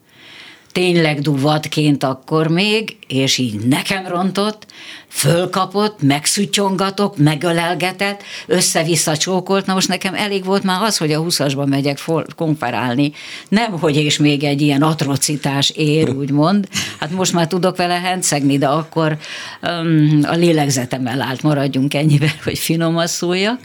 [0.73, 4.67] tényleg duvatként akkor még, és így nekem rontott,
[5.09, 11.69] fölkapott, megszütyongatok, megölelgetett, össze-vissza csókolt, na most nekem elég volt már az, hogy a 20-asba
[11.69, 11.99] megyek
[12.37, 13.13] konferálni,
[13.49, 16.69] nem, hogy és még egy ilyen atrocitás ér, úgymond,
[17.01, 19.19] hát most már tudok vele hencegni, de akkor
[19.63, 23.59] um, a lélegzetem elállt, maradjunk ennyivel, hogy finoman szóljak,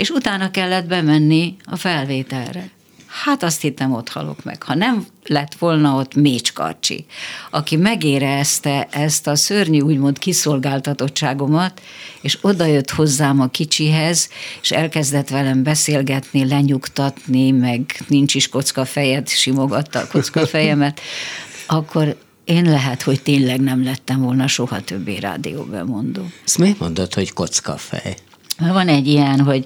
[0.00, 2.70] és utána kellett bemenni a felvételre.
[3.06, 4.62] Hát azt hittem, ott halok meg.
[4.62, 7.06] Ha nem lett volna ott Mécs Karcsi,
[7.50, 11.80] aki megérezte ezt a szörnyű, úgymond kiszolgáltatottságomat,
[12.20, 14.28] és odajött hozzám a kicsihez,
[14.62, 21.00] és elkezdett velem beszélgetni, lenyugtatni, meg nincs is kocka fejed, simogatta a kocka fejemet,
[21.66, 26.30] akkor én lehet, hogy tényleg nem lettem volna soha többé rádióbemondó.
[26.44, 28.16] Ezt miért mondod, hogy kocka fej?
[28.60, 29.64] Van egy ilyen, hogy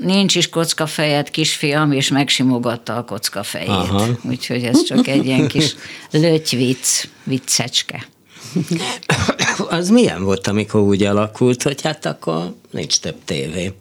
[0.00, 3.68] nincs is kocka fejed, kisfiam, és megsimogatta a kocka fejét.
[3.68, 4.06] Aha.
[4.22, 5.74] Úgyhogy ez csak egy ilyen kis
[6.10, 8.06] lötyvic, viccecske.
[9.68, 13.72] Az milyen volt, amikor úgy alakult, hogy hát akkor nincs több tévé?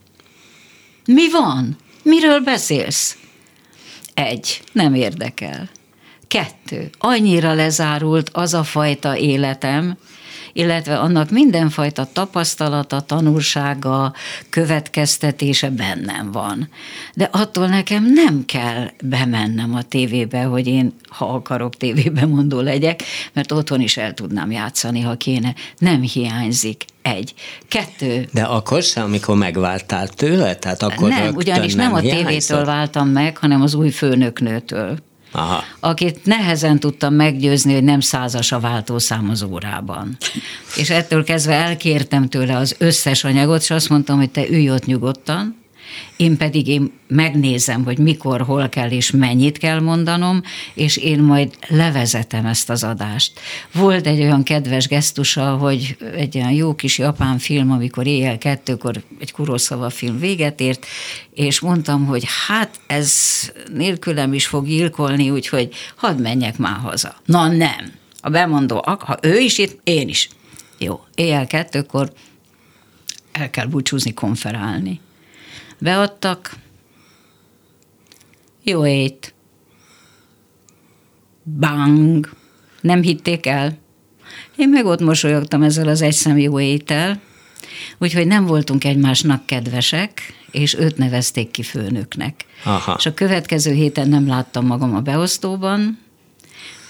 [1.05, 1.77] Mi van?
[2.03, 3.17] Miről beszélsz?
[4.13, 5.69] Egy, nem érdekel.
[6.27, 9.97] Kettő, annyira lezárult az a fajta életem,
[10.53, 14.13] illetve annak mindenfajta tapasztalata, tanulsága,
[14.49, 16.69] következtetése bennem van.
[17.13, 23.03] De attól nekem nem kell bemennem a tévébe, hogy én, ha akarok tévébe mondó legyek,
[23.33, 25.55] mert otthon is el tudnám játszani, ha kéne.
[25.77, 26.85] Nem hiányzik.
[27.01, 27.33] Egy.
[27.67, 28.27] Kettő.
[28.33, 30.55] De akkor sem, amikor megváltál tőle?
[30.55, 34.97] Tehát akkor nem, ugyanis nem, nem a tévétől váltam meg, hanem az új főnöknőtől.
[35.31, 35.63] Aha.
[35.79, 40.17] akit nehezen tudtam meggyőzni, hogy nem százas a váltószám az órában.
[40.75, 44.85] És ettől kezdve elkértem tőle az összes anyagot, és azt mondtam, hogy te ülj ott
[44.85, 45.60] nyugodtan,
[46.15, 50.41] én pedig én megnézem, hogy mikor, hol kell és mennyit kell mondanom,
[50.73, 53.39] és én majd levezetem ezt az adást.
[53.73, 59.03] Volt egy olyan kedves gesztusa, hogy egy olyan jó kis japán film, amikor éjjel kettőkor
[59.19, 60.85] egy Kuroszava film véget ért,
[61.33, 63.13] és mondtam, hogy hát ez
[63.73, 67.15] nélkülem is fog gyilkolni, úgyhogy hadd menjek már haza.
[67.25, 67.91] Na nem.
[68.21, 70.29] A bemondó, ha ő is itt, én is.
[70.77, 72.11] Jó, éjjel kettőkor
[73.31, 74.99] el kell búcsúzni, konferálni.
[75.83, 76.55] Beadtak,
[78.63, 79.33] jó ét.
[81.59, 82.29] Bang!
[82.81, 83.77] Nem hitték el.
[84.55, 87.21] Én meg ott mosolyogtam ezzel az egyszem jó étel,
[87.97, 92.45] úgyhogy nem voltunk egymásnak kedvesek, és őt nevezték ki főnöknek.
[92.63, 92.95] Aha.
[92.97, 95.99] És a következő héten nem láttam magam a beosztóban,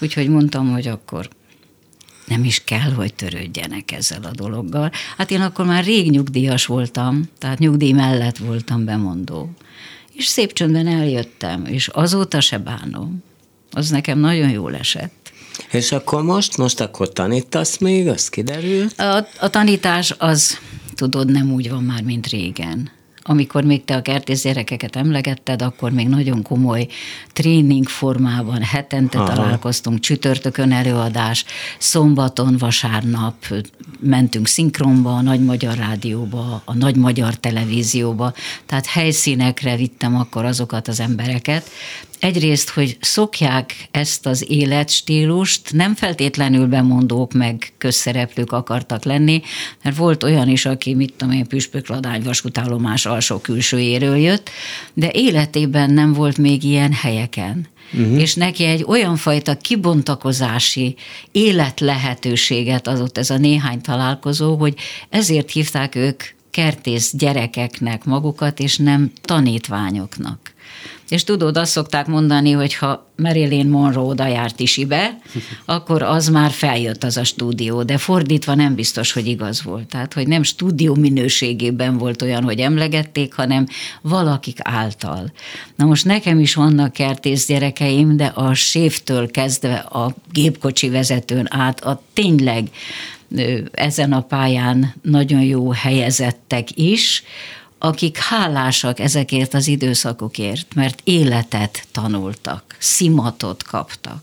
[0.00, 1.28] úgyhogy mondtam, hogy akkor
[2.32, 4.90] nem is kell, hogy törődjenek ezzel a dologgal.
[5.16, 9.50] Hát én akkor már rég nyugdíjas voltam, tehát nyugdíj mellett voltam bemondó.
[10.12, 13.22] És szép csöndben eljöttem, és azóta se bánom.
[13.70, 15.32] Az nekem nagyon jól esett.
[15.70, 19.00] És akkor most, most akkor tanítasz még, az kiderült?
[19.00, 20.58] A, a tanítás az,
[20.94, 22.90] tudod, nem úgy van már, mint régen
[23.22, 26.86] amikor még te a kertész gyerekeket emlegetted, akkor még nagyon komoly
[27.32, 29.34] tréning formában hetente Aha.
[29.34, 31.44] találkoztunk, csütörtökön előadás,
[31.78, 33.34] szombaton, vasárnap
[34.00, 38.32] mentünk szinkronba, a Nagy Magyar Rádióba, a Nagy Magyar Televízióba,
[38.66, 41.70] tehát helyszínekre vittem akkor azokat az embereket,
[42.22, 49.42] egyrészt, hogy szokják ezt az életstílust, nem feltétlenül bemondók meg közszereplők akartak lenni,
[49.82, 54.50] mert volt olyan is, aki, mit tudom én, Püspökladány vasútállomás alsó külsőjéről jött,
[54.94, 57.66] de életében nem volt még ilyen helyeken.
[57.92, 58.20] Uh-huh.
[58.20, 60.94] És neki egy olyan fajta kibontakozási
[61.32, 64.74] élet lehetőséget adott ez a néhány találkozó, hogy
[65.08, 70.51] ezért hívták ők kertész gyerekeknek magukat, és nem tanítványoknak.
[71.12, 75.18] És tudod, azt szokták mondani, hogy ha Marilyn Monroe oda járt isibe,
[75.64, 79.86] akkor az már feljött az a stúdió, de fordítva nem biztos, hogy igaz volt.
[79.86, 83.66] Tehát, hogy nem stúdió minőségében volt olyan, hogy emlegették, hanem
[84.00, 85.32] valakik által.
[85.76, 91.80] Na most nekem is vannak kertész gyerekeim, de a sévtől kezdve a gépkocsi vezetőn át
[91.84, 92.68] a tényleg
[93.72, 97.22] ezen a pályán nagyon jó helyezettek is,
[97.84, 104.22] akik hálásak ezekért az időszakokért, mert életet tanultak, szimatot kaptak.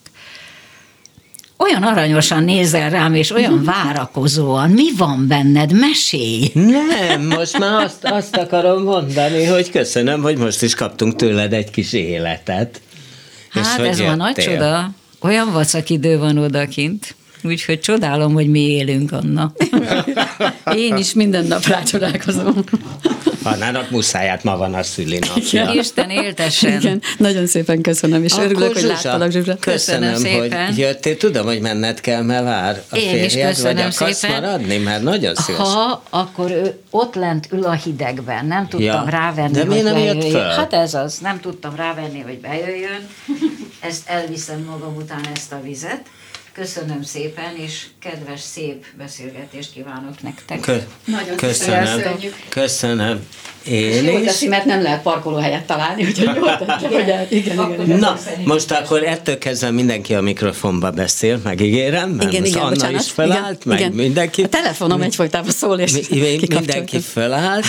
[1.57, 4.69] Olyan aranyosan nézel rám, és olyan várakozóan.
[4.69, 5.71] Mi van benned?
[5.71, 6.51] Mesélj!
[6.53, 11.69] Nem, most már azt, azt akarom mondani, hogy köszönöm, hogy most is kaptunk tőled egy
[11.69, 12.81] kis életet.
[13.49, 14.89] Hát ez van nagy csoda.
[15.19, 17.15] Olyan vacak idő van odakint.
[17.43, 19.53] Úgyhogy csodálom, hogy mi élünk, Anna.
[20.75, 22.63] Én is minden nap rácsodálkozom.
[23.43, 25.71] Annának muszáját ma van a szülinapja.
[25.73, 26.79] Isten éltessen.
[26.79, 29.57] Igen, nagyon szépen köszönöm, és Akkor örülök, Zsuzsa, hogy láttalak, Zsuzsa.
[29.59, 30.65] Köszönöm, köszönöm szépen.
[30.65, 31.17] hogy jöttél.
[31.17, 34.41] Tudom, hogy menned kell, mert vár a Én férjed, is köszönöm vagy akarsz szépen.
[34.41, 35.67] maradni, mert nagyon szíves.
[35.67, 39.97] Ha, akkor ő ott lent ül a hidegben, nem tudtam ja, rávenni, de hogy nem
[39.97, 40.41] jött föl?
[40.41, 43.07] Hát ez az, nem tudtam rávenni, hogy bejöjjön.
[43.79, 46.01] Ezt elviszem magam után ezt a vizet.
[46.59, 50.59] Köszönöm szépen, és kedves, szép beszélgetést kívánok nektek.
[50.59, 52.01] Kö- Nagyon köszönöm.
[52.49, 53.27] Köszönöm.
[53.65, 54.25] Én jó is.
[54.25, 57.99] Teszi, mert nem lehet parkolóhelyet találni, úgyhogy jó tette, hogy el, igen, igen, igen.
[57.99, 62.73] Na, most akkor ettől kezdve mindenki a mikrofonba beszél, megígérem, mert igen, most igen, Anna
[62.73, 63.91] bocsánat, is felállt, igen, meg igen.
[63.91, 64.43] mindenki.
[64.43, 67.65] A telefonom egyfolytában szól, és mi, Mindenki felállt.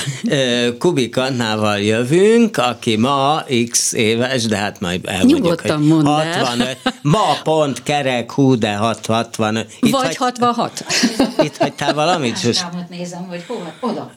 [0.79, 6.77] Kubik Annával jövünk, aki ma x éves, de hát majd elmondjuk, Nyugodtan hogy 65.
[7.03, 9.57] Ma pont kerek, hú, de 60.
[9.81, 10.17] Itt Vagy hagy...
[10.17, 10.85] 66.
[11.43, 12.45] Itt hagytál valamit?
[12.45, 14.11] Most nézem, hogy hova, oda.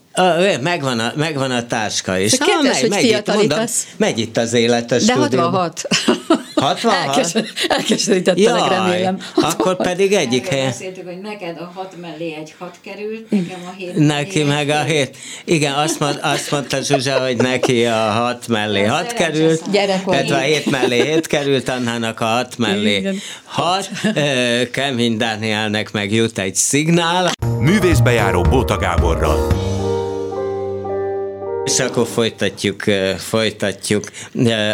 [0.61, 2.37] Megvan a, megvan a táska is.
[2.37, 3.65] Ha, kedves, megy, hogy megy, itt, mondom,
[3.97, 5.87] megy itt az élet a De 66.
[6.63, 7.43] 66?
[7.67, 9.17] Elkeserítettelek, remélem.
[9.33, 9.53] 66.
[9.53, 10.65] Akkor pedig egyik helyen.
[10.65, 14.83] Beszéltük, hogy neked a hat mellé egy hat került, nekem a hét Neki meg a
[14.83, 15.17] hét.
[15.45, 19.71] Igen, azt, mond, azt mondta Zsuzsa, hogy neki a hat mellé hat került.
[19.71, 20.15] Gyerek vagy.
[20.15, 23.15] illetve a hét mellé hét került, Annának a hat mellé Igen.
[23.43, 23.89] hat.
[24.15, 27.31] Ö, Kemény Dánielnek meg jut egy szignál.
[27.59, 29.72] Művészbejáró Bóta Gáborral.
[31.65, 32.83] És akkor folytatjuk,
[33.17, 34.03] folytatjuk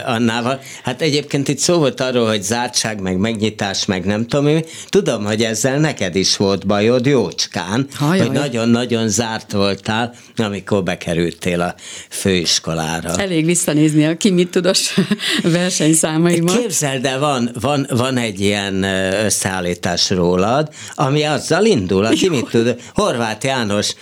[0.06, 0.60] Annával.
[0.84, 4.64] Hát egyébként itt szó volt arról, hogy zártság, meg megnyitás, meg nem tudom mi.
[4.88, 8.26] Tudom, hogy ezzel neked is volt bajod jócskán, Hajaj.
[8.26, 11.76] hogy nagyon-nagyon zárt voltál, amikor bekerültél a
[12.10, 13.16] főiskolára.
[13.18, 14.94] Elég visszanézni a ki mit tudos
[15.44, 16.58] versenyszámaimat.
[16.58, 18.84] Képzeld el, van, van, van egy ilyen
[19.24, 23.94] összeállítás rólad, ami azzal indul, aki mit tud, Horváth János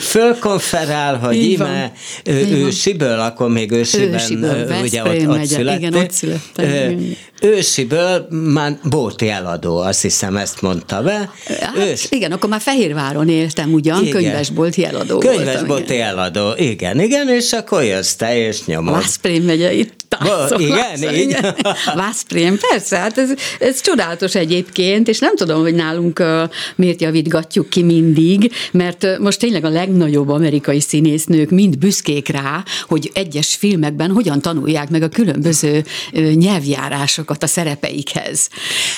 [0.00, 1.92] fölkonferál, hogy Így íme
[2.24, 2.33] van.
[2.42, 5.88] Ősiből, akkor még ősiben, Ősiből, ugye ott, Veszprém ott születtél.
[5.88, 7.16] Igen, ott születtem.
[7.40, 11.30] Ősiből már bóti eladó, azt hiszem ezt mondta be.
[11.60, 14.12] Hát, Ős, igen, akkor már Fehérváron éltem ugyan, Igen.
[14.12, 15.34] könyvesbolti eladó voltam.
[15.34, 16.06] Könyvesbolti igen.
[16.06, 18.94] eladó, igen, igen, és akkor jössz te, és nyomod.
[18.94, 21.00] Vászprém megye itt táncolás.
[21.00, 21.36] igen, így?
[21.94, 26.42] Vászprém, persze, hát ez, ez csodálatos egyébként, és nem tudom, hogy nálunk uh,
[26.76, 32.64] miért javítgatjuk ki mindig, mert uh, most tényleg a legnagyobb amerikai színésznők mind büszkék rá,
[32.88, 38.48] hogy egyes filmekben hogyan tanulják meg a különböző uh, nyelvjárásokat a szerepeikhez.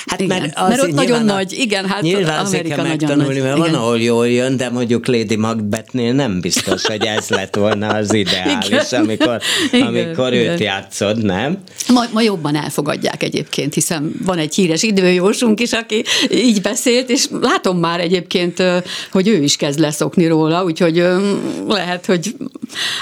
[0.05, 3.33] Hát igen, mert, az mert ott nagyon a- nagy, igen, hát nyilván Amerika nagyon megtanulni,
[3.33, 3.43] nagy.
[3.43, 3.71] mert igen.
[3.71, 8.13] van, ahol jól jön, de mondjuk Lady Macbethnél nem biztos, hogy ez lett volna az
[8.13, 9.01] ideális, Igen.
[9.03, 10.51] amikor, Igen, amikor igen.
[10.51, 10.59] őt
[11.07, 11.57] játszod, nem?
[11.93, 17.25] Ma, ma jobban elfogadják egyébként, hiszen van egy híres időjósunk is, aki így beszélt, és
[17.41, 18.77] látom már egyébként, ö,
[19.11, 21.31] hogy ő is kezd leszokni róla, úgyhogy ö,
[21.67, 22.35] lehet, hogy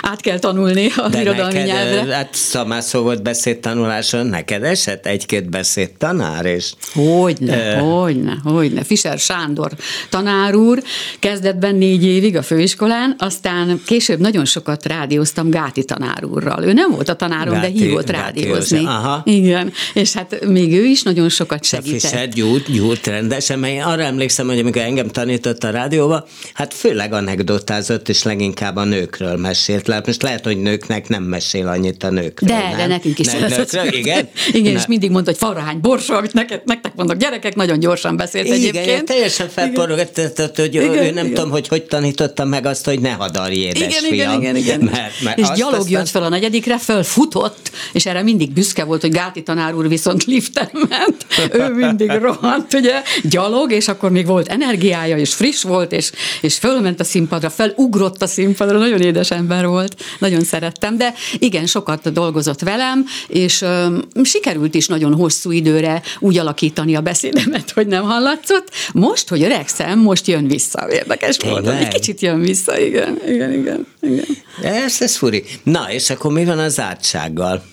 [0.01, 2.05] át kell tanulni a De irodalmi neked, nyelvre.
[2.05, 8.83] ö, hát szamászó volt beszédtanuláson, neked esett egy-két beszédtanár, és Hogyne, hogyne, hogyne.
[8.83, 9.71] Fischer Sándor
[10.09, 10.83] tanár úr,
[11.19, 16.63] kezdetben négy évig a főiskolán, aztán később nagyon sokat rádióztam Gáti tanár úrral.
[16.63, 18.85] Ő nem volt a tanárom, de Gáti- hívott Gáti rádiózni.
[18.85, 19.21] Aha.
[19.25, 21.99] Igen, és hát még ő is nagyon sokat segített.
[22.01, 26.73] Fischer gyújt, gyújt rendesen, mert én arra emlékszem, hogy amikor engem tanított a rádióba, hát
[26.73, 29.87] főleg anekdotázott, és leginkább a nőkről mesélt.
[29.87, 32.49] Lehet, most lehet, hogy nőknek nem mesél annyit a nőkről.
[32.49, 32.77] De, nem?
[32.77, 33.25] de nekünk is.
[33.27, 34.29] Nem, nőkről, igen?
[34.51, 34.79] igen, Na.
[34.79, 38.57] és mindig mondta, hogy farhány borsa, amit neked, nektek mondok, gyerekek, nagyon gyorsan beszélt Igen,
[38.57, 39.05] egyébként.
[39.05, 41.33] teljesen felporogatott, hogy Igen, ő nem igen.
[41.33, 44.79] tudom, hogy hogy tanította meg azt, hogy ne hadarj édes Igen, igen, igen, igen.
[44.79, 49.01] Mert, mert és gyalog aztán- jött fel a negyedikre, fölfutott, és erre mindig büszke volt,
[49.01, 51.25] hogy Gáti tanár úr viszont liften ment.
[51.51, 56.55] Ő mindig rohant, ugye, gyalog, és akkor még volt energiája, és friss volt, és, és
[56.55, 62.11] fölment a színpadra, felugrott a színpadra, nagyon édes ember volt, nagyon szerettem, de igen, sokat
[62.11, 68.03] dolgozott velem, és öm, sikerült is nagyon hosszú időre úgy alakítani a beszédemet, hogy nem
[68.03, 68.69] hallatszott.
[68.93, 70.87] Most, hogy öregszem, most jön vissza.
[70.91, 71.67] Érdekes volt.
[71.67, 73.87] Egy kicsit jön vissza, igen, igen, igen.
[74.01, 74.25] igen.
[74.61, 75.43] Ez, ez furi.
[75.63, 77.63] Na, és akkor mi van az átsággal?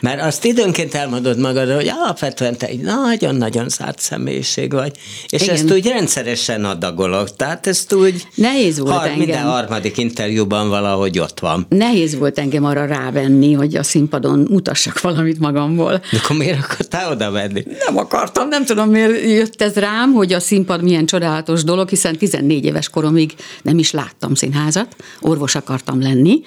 [0.00, 4.92] Mert azt időnként elmondod magadról, hogy alapvetően te egy nagyon-nagyon zárt személyiség vagy,
[5.28, 5.54] és Igen.
[5.54, 9.18] ezt úgy rendszeresen adagolok, tehát ezt úgy Nehéz volt engem.
[9.18, 11.66] minden harmadik interjúban valahogy ott van.
[11.68, 15.92] Nehéz volt engem arra rávenni, hogy a színpadon mutassak valamit magamból.
[16.10, 17.64] De akkor miért akartál oda venni?
[17.86, 22.16] Nem akartam, nem tudom miért jött ez rám, hogy a színpad milyen csodálatos dolog, hiszen
[22.16, 26.40] 14 éves koromig nem is láttam színházat, orvos akartam lenni,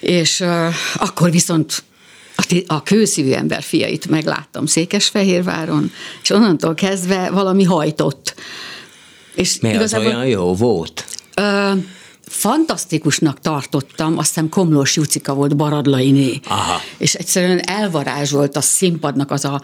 [0.00, 0.48] és uh,
[0.94, 1.82] akkor viszont
[2.48, 8.34] a, a kőszívű ember fiait megláttam Székesfehérváron, és onnantól kezdve valami hajtott.
[9.34, 11.04] És Mi az olyan jó volt?
[11.34, 11.72] Ö,
[12.30, 16.40] fantasztikusnak tartottam, azt hiszem Komlós Jucika volt Baradlainé.
[16.48, 16.80] Aha.
[16.98, 19.62] És egyszerűen elvarázsolt a színpadnak az a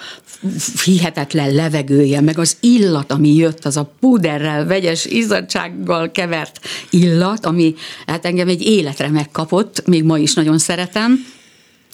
[0.84, 6.60] hihetetlen levegője, meg az illat, ami jött, az a puderrel, vegyes izzadsággal kevert
[6.90, 7.74] illat, ami
[8.06, 11.34] hát engem egy életre megkapott, még ma is nagyon szeretem.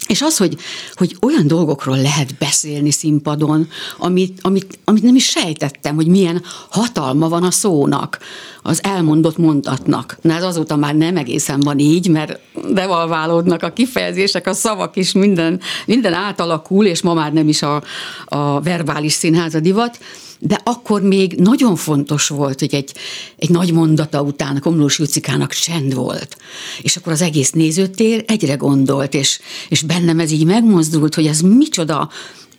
[0.07, 0.57] És az, hogy,
[0.95, 7.29] hogy olyan dolgokról lehet beszélni színpadon, amit, amit, amit nem is sejtettem, hogy milyen hatalma
[7.29, 8.19] van a szónak,
[8.63, 10.17] az elmondott mondatnak.
[10.21, 12.39] Na ez azóta már nem egészen van így, mert
[12.73, 17.83] devalválódnak a kifejezések, a szavak is, minden, minden átalakul, és ma már nem is a,
[18.25, 19.99] a verbális színház a divat,
[20.45, 22.95] de akkor még nagyon fontos volt, hogy egy,
[23.37, 26.37] egy nagy mondata után a Komlós Jucikának csend volt.
[26.83, 31.41] És akkor az egész nézőtér egyre gondolt, és, és bennem ez így megmozdult, hogy ez
[31.41, 32.11] micsoda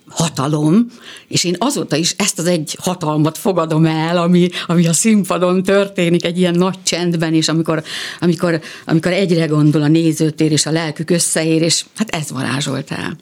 [0.08, 0.88] hatalom,
[1.28, 6.26] és én azóta is ezt az egy hatalmat fogadom el, ami, ami a színpadon történik,
[6.26, 7.84] egy ilyen nagy csendben, és amikor,
[8.19, 13.18] amikor, amikor egyre gondol a nézőtér, és a lelkük összeér, és hát ez varázsolt el.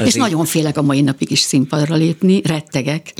[0.00, 0.20] Az és így...
[0.20, 3.12] nagyon félek a mai napig is színpadra lépni, rettegek.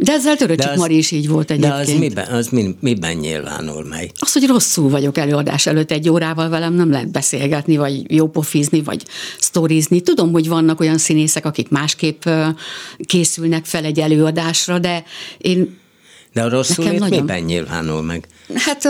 [0.00, 1.74] De ezzel Töröcsik Mari is így volt egyébként.
[1.74, 4.10] De az miben, az mi, miben nyilvánul meg?
[4.18, 9.02] Az, hogy rosszul vagyok előadás előtt egy órával velem, nem lehet beszélgetni, vagy jópofizni, vagy
[9.38, 10.00] sztorizni.
[10.00, 12.22] Tudom, hogy vannak olyan színészek, akik másképp
[13.04, 15.04] készülnek fel egy előadásra, de
[15.38, 15.78] én...
[16.32, 18.28] De a rosszul miben nyilvánul meg?
[18.54, 18.82] Hát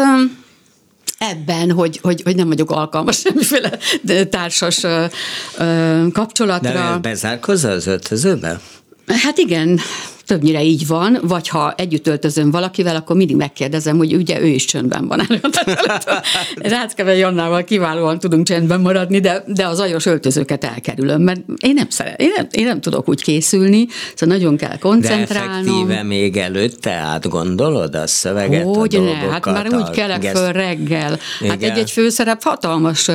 [1.19, 3.79] ebben, hogy, hogy, hogy nem vagyok alkalmas semmiféle
[4.25, 4.81] társas
[6.13, 6.71] kapcsolatra.
[6.93, 8.61] De bezárkozza az öltözőbe?
[9.07, 9.81] Hát igen,
[10.29, 14.65] többnyire így van, vagy ha együtt öltözöm valakivel, akkor mindig megkérdezem, hogy ugye ő is
[14.65, 16.05] csöndben van előadás
[16.57, 21.89] Ráckeve Jannával kiválóan tudunk csendben maradni, de, de az ajos öltözőket elkerülöm, mert én nem,
[21.89, 25.65] szeret, én nem, én nem tudok úgy készülni, szóval nagyon kell koncentrálnom.
[25.65, 30.39] De effektíve még előtte átgondolod a szöveget, hogy a ne, hát már úgy kelek gesz...
[30.39, 31.19] föl reggel.
[31.41, 31.51] Igen.
[31.51, 33.09] Hát egy-egy főszerep hatalmas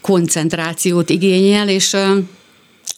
[0.00, 1.96] koncentrációt igényel, és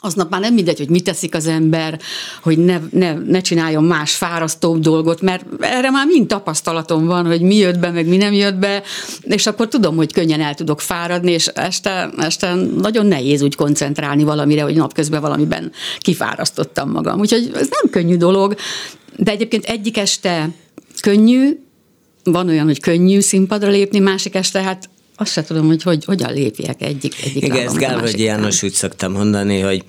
[0.00, 2.00] aznap már nem mindegy, hogy mit teszik az ember,
[2.42, 7.40] hogy ne, ne, ne csináljon más fárasztóbb dolgot, mert erre már mind tapasztalatom van, hogy
[7.40, 8.82] mi jött be, meg mi nem jött be,
[9.22, 14.24] és akkor tudom, hogy könnyen el tudok fáradni, és este, este nagyon nehéz úgy koncentrálni
[14.24, 17.20] valamire, hogy napközben valamiben kifárasztottam magam.
[17.20, 18.54] Úgyhogy ez nem könnyű dolog,
[19.16, 20.48] de egyébként egyik este
[21.00, 21.58] könnyű,
[22.24, 24.88] van olyan, hogy könnyű színpadra lépni, másik este hát
[25.20, 29.12] azt se tudom, hogy, hogy hogyan lépjek egyik, egyik Igen, ezt Gálvölgyi János úgy szoktam
[29.12, 29.84] mondani, hogy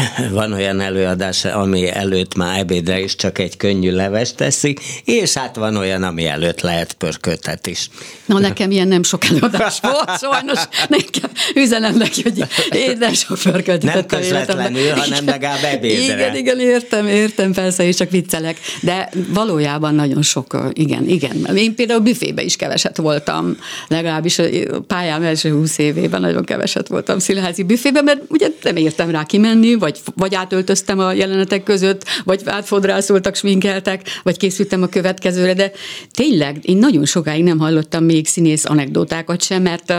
[0.30, 5.56] van olyan előadás, ami előtt már ebédre is csak egy könnyű leves teszik, és hát
[5.56, 7.90] van olyan, ami előtt lehet pörkötet is.
[8.24, 13.38] Na nekem ilyen nem sok előadás volt, sajnos nekem üzenem neki, hogy én nem sok
[13.42, 16.14] pörkötet Nem közvetlenül, hanem legalább ebédre.
[16.14, 21.56] Igen, igen, értem, értem, persze, és csak viccelek, de valójában nagyon sok, igen, igen.
[21.56, 23.56] Én például büfébe is keveset voltam,
[23.88, 24.44] legalábbis a
[24.86, 29.74] pályám első húsz évében nagyon keveset voltam színházi büfébe, mert ugye nem értem rá kimenni,
[29.82, 35.72] vagy, vagy átöltöztem a jelenetek között, vagy átfodrászoltak, sminkeltek, vagy készültem a következőre, de
[36.10, 39.94] tényleg én nagyon sokáig nem hallottam még színész anekdotákat sem, mert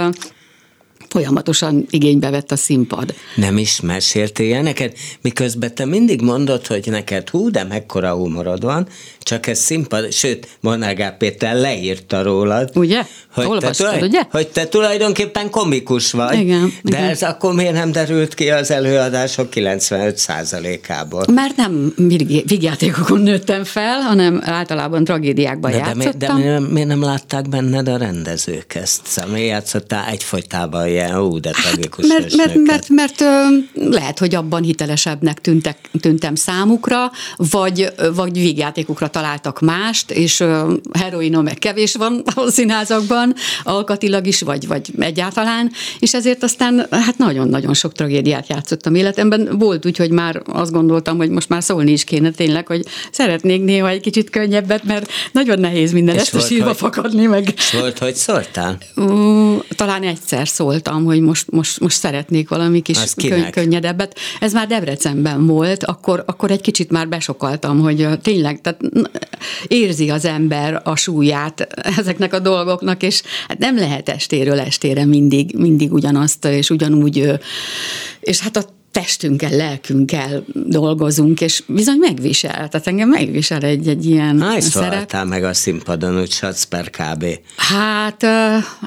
[1.14, 3.14] folyamatosan igénybe vett a színpad.
[3.36, 8.88] Nem is meséltél neked, miközben te mindig mondod, hogy neked hú, de mekkora humorod van,
[9.20, 12.72] csak ez színpad, sőt, Monagá Péter leírta rólad.
[12.76, 13.01] Ugye?
[13.34, 14.22] Hogy Olvastad, te, ugye?
[14.32, 16.39] Hogy te tulajdonképpen komikus vagy.
[16.39, 16.74] Igen.
[16.82, 17.09] De igen.
[17.09, 21.26] ez akkor miért nem derült ki az előadások 95%-ából?
[21.32, 21.93] Mert nem
[22.45, 26.38] vigyátékokon nőttem fel, hanem általában tragédiákban de, játszottam.
[26.38, 29.01] De, de, de miért, nem látták benned a rendezők ezt?
[29.05, 34.20] Szóval játszottál egyfolytában ilyen, ú, de hát, tragikus hát, mert, mert, mert, mert, mert, lehet,
[34.20, 40.43] hogy abban hitelesebbnek tűntek, tűntem számukra, vagy, vagy vígjátékokra találtak mást, és
[40.93, 43.34] heroinom meg kevés van a színházakban,
[43.64, 49.58] alkatilag is, vagy, vagy egyáltalán, és ezért aztán hát nagyon-nagyon sok tragédiát játszottam életemben.
[49.60, 53.64] Volt úgy, hogy már azt gondoltam, hogy most már szólni is kéne tényleg, hogy szeretnék
[53.64, 57.54] néha egy kicsit könnyebbet, mert nagyon nehéz minden este sírva hogy, fakadni meg.
[57.56, 58.78] És volt, hogy szóltál?
[59.76, 64.20] Talán egyszer szóltam, hogy most, most, most szeretnék valami kis könny- könnyedebbet.
[64.39, 68.82] Ez már Debrecenben volt, akkor, akkor egy kicsit már besokaltam, hogy tényleg, tehát
[69.68, 71.68] érzi az ember a súlyát
[72.00, 77.32] ezeknek a dolgoknak, és hát nem lehet estéről estére mindig, mindig ugyanazt, és ugyanúgy,
[78.20, 82.52] és hát a testünkkel, lelkünkkel dolgozunk, és bizony megvisel.
[82.52, 85.26] Tehát engem megvisel egy, egy ilyen Hány szerep.
[85.28, 87.26] meg a színpadon, úgy satsz per kb?
[87.56, 88.24] Hát,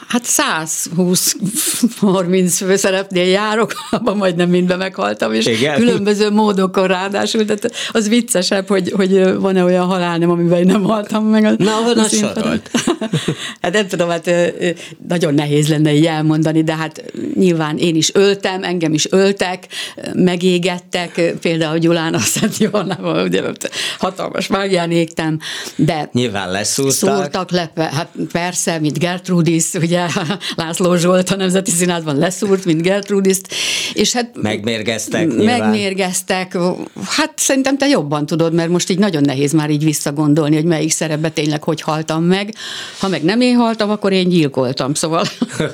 [0.09, 5.77] hát 120-30 főszerepnél járok, abban majdnem mindben meghaltam, és Igen?
[5.77, 11.25] különböző módokon ráadásul, tehát az viccesebb, hogy, hogy van-e olyan halál, nem, amiben nem haltam
[11.25, 11.57] meg.
[11.57, 12.71] Na, hol a sorolt?
[13.63, 14.31] hát nem tudom, hát
[15.09, 17.05] nagyon nehéz lenne így elmondani, de hát
[17.35, 19.67] nyilván én is öltem, engem is öltek,
[20.15, 23.43] megégettek, például Gyulán a Szent Johannával, ugye
[23.99, 25.39] hatalmas mágián égtem,
[25.77, 27.17] de Nyilván leszúrtak.
[27.17, 30.07] Szúrtak le, hát persze, mint Gertrudis, ugye
[30.57, 33.39] László Zsolt a Nemzeti Színházban leszúrt, mint Gertrudis,
[33.93, 35.61] és hát megmérgeztek nyilván.
[35.61, 36.59] Megmérgeztek,
[37.05, 40.91] hát szerintem te jobban tudod, mert most így nagyon nehéz már így visszagondolni, hogy melyik
[40.91, 42.55] szerepbe tényleg hogy haltam meg.
[42.99, 45.25] Ha meg nem én haltam, akkor én gyilkoltam, szóval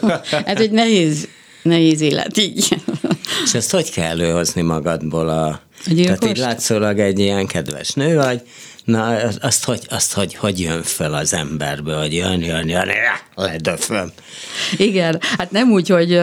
[0.44, 1.28] ez egy nehéz
[1.62, 2.76] nehéz élet, így.
[3.44, 5.46] És ezt hogy kell előhozni magadból a...
[5.46, 5.60] a
[5.96, 8.42] Tehát így látszólag egy ilyen kedves nő vagy,
[8.84, 12.88] Na, azt hogy, azt hogy, hogy jön fel az emberből, hogy jön, jön, jön,
[13.34, 14.12] ledöföm.
[14.76, 16.20] Igen, hát nem úgy, hogy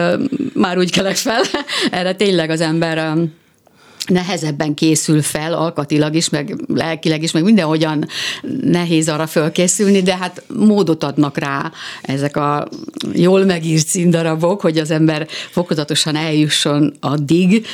[0.54, 1.42] már úgy kelek fel,
[1.90, 2.98] erre tényleg az ember
[4.06, 8.06] nehezebben készül fel, alkatilag is, meg lelkileg is, meg mindenhogyan
[8.62, 11.72] nehéz arra fölkészülni, de hát módot adnak rá
[12.02, 12.68] ezek a
[13.12, 17.66] jól megírt színdarabok, hogy az ember fokozatosan eljusson addig,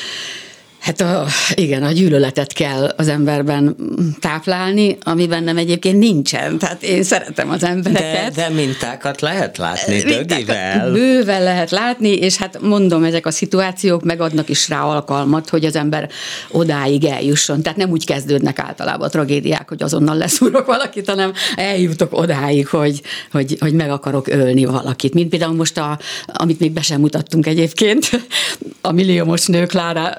[0.87, 3.77] Hát a, igen, a gyűlöletet kell az emberben
[4.21, 6.59] táplálni, ami bennem egyébként nincsen.
[6.59, 8.35] Tehát én szeretem az embereket.
[8.35, 10.93] De, de mintákat lehet látni, dögivel.
[10.93, 15.77] Bőven lehet látni, és hát mondom, ezek a szituációk megadnak is rá alkalmat, hogy az
[15.77, 16.09] ember
[16.51, 17.63] odáig eljusson.
[17.63, 23.03] Tehát nem úgy kezdődnek általában a tragédiák, hogy azonnal leszúrok valakit, hanem eljutok odáig, hogy,
[23.31, 25.15] hogy, hogy meg akarok ölni valakit.
[25.15, 28.11] Mint például most, a, amit még be sem mutattunk egyébként,
[28.81, 30.15] a milliómos nő Klára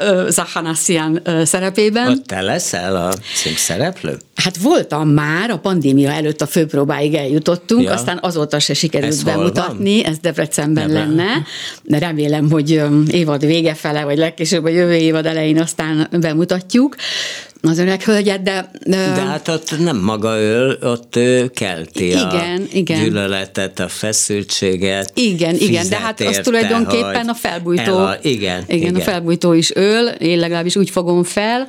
[0.58, 2.08] Zahanassian szerepében.
[2.08, 3.14] Ott te leszel a
[3.55, 4.18] szereplő?
[4.36, 7.93] Hát voltam már, a pandémia előtt a főpróbáig eljutottunk, ja.
[7.93, 11.16] aztán azóta se sikerült ez bemutatni, ez Debrecenben Debrecen.
[11.16, 11.43] lenne.
[11.84, 16.95] De remélem, hogy évad vége fele, vagy legkésőbb a jövő évad elején aztán bemutatjuk
[17.68, 18.72] az öreg hölgyet, de...
[18.84, 23.03] De hát ott nem maga öl, ott ő kelti igen, a igen.
[23.03, 25.11] gyűlöletet, a feszültséget.
[25.13, 27.97] Igen, igen, de hát az tulajdonképpen a felbújtó.
[27.97, 31.68] A, igen, igen, igen, a felbújtó is öl, én legalábbis úgy fogom fel,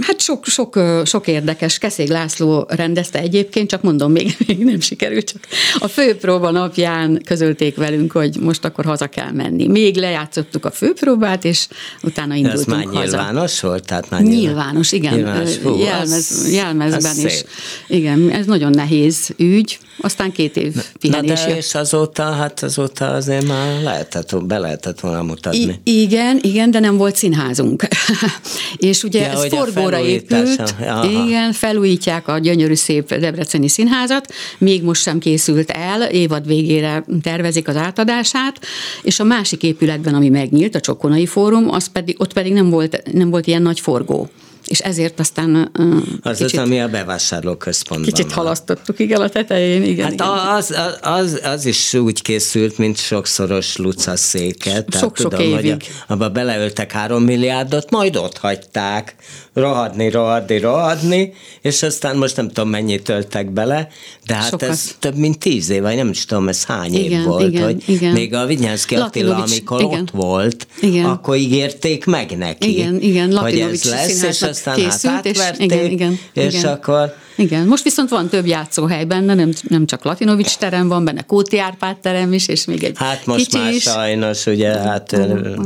[0.00, 1.78] hát sok, sok, sok érdekes.
[1.78, 5.46] Keszég László rendezte egyébként, csak mondom, még, még nem sikerült, csak
[5.78, 9.66] a főpróba napján közölték velünk, hogy most akkor haza kell menni.
[9.66, 11.66] Még lejátszottuk a főpróbát, és
[12.02, 13.00] utána indultunk Ez már haza.
[13.00, 13.86] nyilvános volt?
[13.86, 15.14] Tehát már nyilvános, nyilvános igen.
[15.14, 15.56] Nyilvános.
[15.56, 17.32] Hú, Jelmez, az, jelmezben az is.
[17.32, 17.46] Szép.
[17.88, 21.40] Igen, ez nagyon nehéz ügy, aztán két év pihenés.
[21.40, 25.80] Na de és azóta, hát azóta azért már lehetett, be lehetett volna mutatni.
[25.84, 27.86] I- igen, igen, de nem volt színházunk.
[28.76, 31.10] és ugye ja, ez forgóra épült, Aha.
[31.26, 37.68] igen, felújítják a gyönyörű szép Debreceni Színházat, még most sem készült el, évad végére tervezik
[37.68, 38.60] az átadását,
[39.02, 43.02] és a másik épületben, ami megnyílt, a Csokonai Fórum, az pedig, ott pedig nem volt,
[43.12, 44.28] nem volt ilyen nagy forgó
[44.66, 49.82] és ezért aztán uh, Az kicsit, az, ami a bevásárlóközpontban Kicsit halasztottuk, igen, a tetején,
[49.82, 50.04] igen.
[50.04, 50.28] Hát igen.
[50.28, 54.96] Az, az, az, is úgy készült, mint sokszoros Luca széket.
[54.98, 55.70] Sok-sok tudom, évig.
[55.70, 59.14] Hogy abba beleöltek három milliárdot, majd ott hagyták
[59.54, 63.88] rohadni, rohadni, rohadni, és aztán most nem tudom mennyit töltek bele,
[64.26, 64.68] de hát Sokat.
[64.68, 67.64] ez több mint tíz év, vagy nem is tudom, ez hány igen, év volt, igen,
[67.64, 68.12] hogy igen.
[68.12, 70.00] még a Vinyánszki Attila, amikor igen.
[70.00, 71.04] ott volt, igen.
[71.04, 75.70] akkor ígérték meg neki, igen, igen, hogy ez lesz, és aztán hát készült, hát átverték,
[75.70, 76.72] és, igen, igen, és igen.
[76.72, 81.22] akkor igen, most viszont van több játszóhely benne, nem, nem csak Latinovics terem van benne,
[81.22, 83.82] Kóti Árpád terem is, és még egy Hát most kicsi már is.
[83.82, 85.16] sajnos, ugye, hát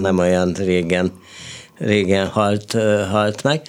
[0.01, 1.13] nem olyan régen,
[1.79, 2.77] régen halt,
[3.11, 3.63] halt meg.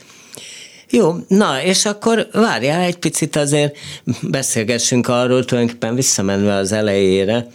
[0.90, 3.78] Jó, na, és akkor várjál egy picit azért,
[4.22, 7.48] beszélgessünk arról, tulajdonképpen visszamenve az elejére,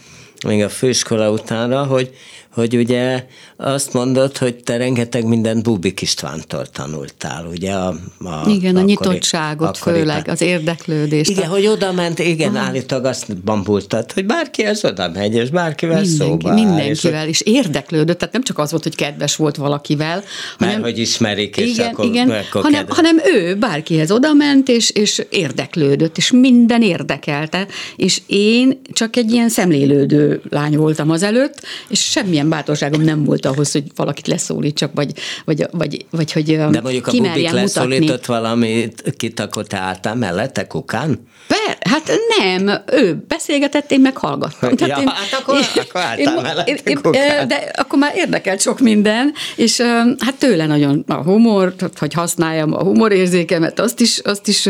[0.47, 2.11] még a főiskola utánra, hogy,
[2.53, 3.25] hogy ugye
[3.57, 7.71] azt mondod, hogy te rengeteg mindent Bubik Istvántól tanultál, ugye?
[7.73, 7.87] A,
[8.19, 11.29] a, igen, a nyitottságot akkori, főleg, az érdeklődést.
[11.29, 11.51] Igen, a...
[11.51, 12.65] hogy oda ment, igen, Aha.
[12.65, 17.53] állítólag azt bambultad, hogy bárki ez oda megy, és bárkivel Mindenki, szóba Mindenkivel, és, és
[17.53, 20.23] érdeklődött, tehát nem csak az volt, hogy kedves volt valakivel,
[20.57, 20.73] hanem...
[20.73, 24.89] Mert hogy ismerik, és igen, akkor, igen, akkor hanem, hanem ő bárkihez oda ment, és,
[24.89, 31.61] és érdeklődött, és minden érdekelte, és én csak egy ilyen szemlélődő lány voltam az előtt,
[31.87, 31.99] és
[32.41, 35.11] semmilyen bátorságom nem volt ahhoz, hogy valakit leszólítsak, vagy,
[35.45, 40.67] vagy, vagy, vagy hogy De mondjuk a bubik leszólított valamit, kit akkor te álltál mellette
[40.67, 41.19] kukán?
[41.47, 44.75] Per, hát nem, ő beszélgetett, én meg hallgattam.
[44.75, 48.61] Tehát ja, én, hát akkor, én, akkor álltál én, én, én, De akkor már érdekelt
[48.61, 49.81] sok minden, és
[50.19, 54.69] hát tőle nagyon a humor, hogy használjam a humorérzékemet, azt is, azt is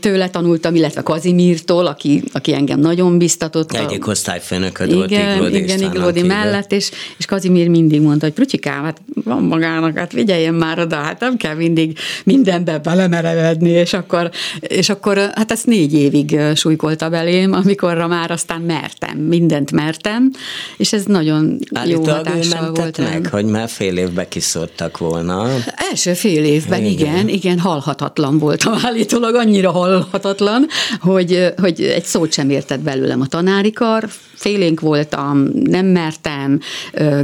[0.00, 3.72] tőle tanultam, illetve Kazimírtól, aki, aki engem nagyon biztatott.
[3.72, 9.00] Egyik osztályfőnököd volt Iglódi Igen, Iglódi mellett, és, és Kazimír mindig mondta, hogy Prucsikám, hát
[9.24, 14.30] van magának, hát vigyeljen már oda, hát nem kell mindig mindenbe belemerevedni, és akkor,
[14.60, 20.30] és akkor hát ezt négy évig súlykolta belém, amikorra már aztán mertem, mindent mertem,
[20.76, 22.98] és ez nagyon Állítólag jó hatással volt.
[22.98, 25.48] meg, hogy már fél évbe kiszortak volna.
[25.90, 30.66] Első fél évben, igen, igen, igen halhatatlan voltam állítólag, annyira halhatatlan,
[31.00, 36.49] hogy, hogy egy szót sem értett belőlem a tanári kar, félénk voltam, nem mertem,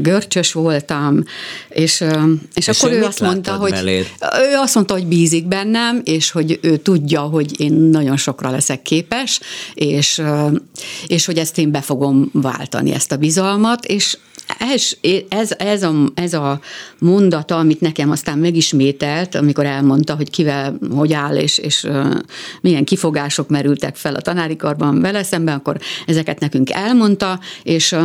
[0.01, 1.22] görcsös voltam,
[1.68, 2.05] és,
[2.55, 4.07] és, és akkor ő azt mondta, hogy beléd?
[4.20, 8.83] ő azt mondta, hogy bízik bennem, és hogy ő tudja, hogy én nagyon sokra leszek
[8.83, 9.41] képes,
[9.74, 10.22] és,
[11.07, 14.16] és hogy ezt én be fogom váltani, ezt a bizalmat, és
[14.59, 14.91] ez,
[15.29, 16.61] ez, ez, a, ez a
[16.99, 21.87] mondata, amit nekem aztán megismételt, amikor elmondta, hogy kivel hogy áll, és, és
[22.61, 27.97] milyen kifogások merültek fel a tanári karban vele szemben, akkor ezeket nekünk elmondta, és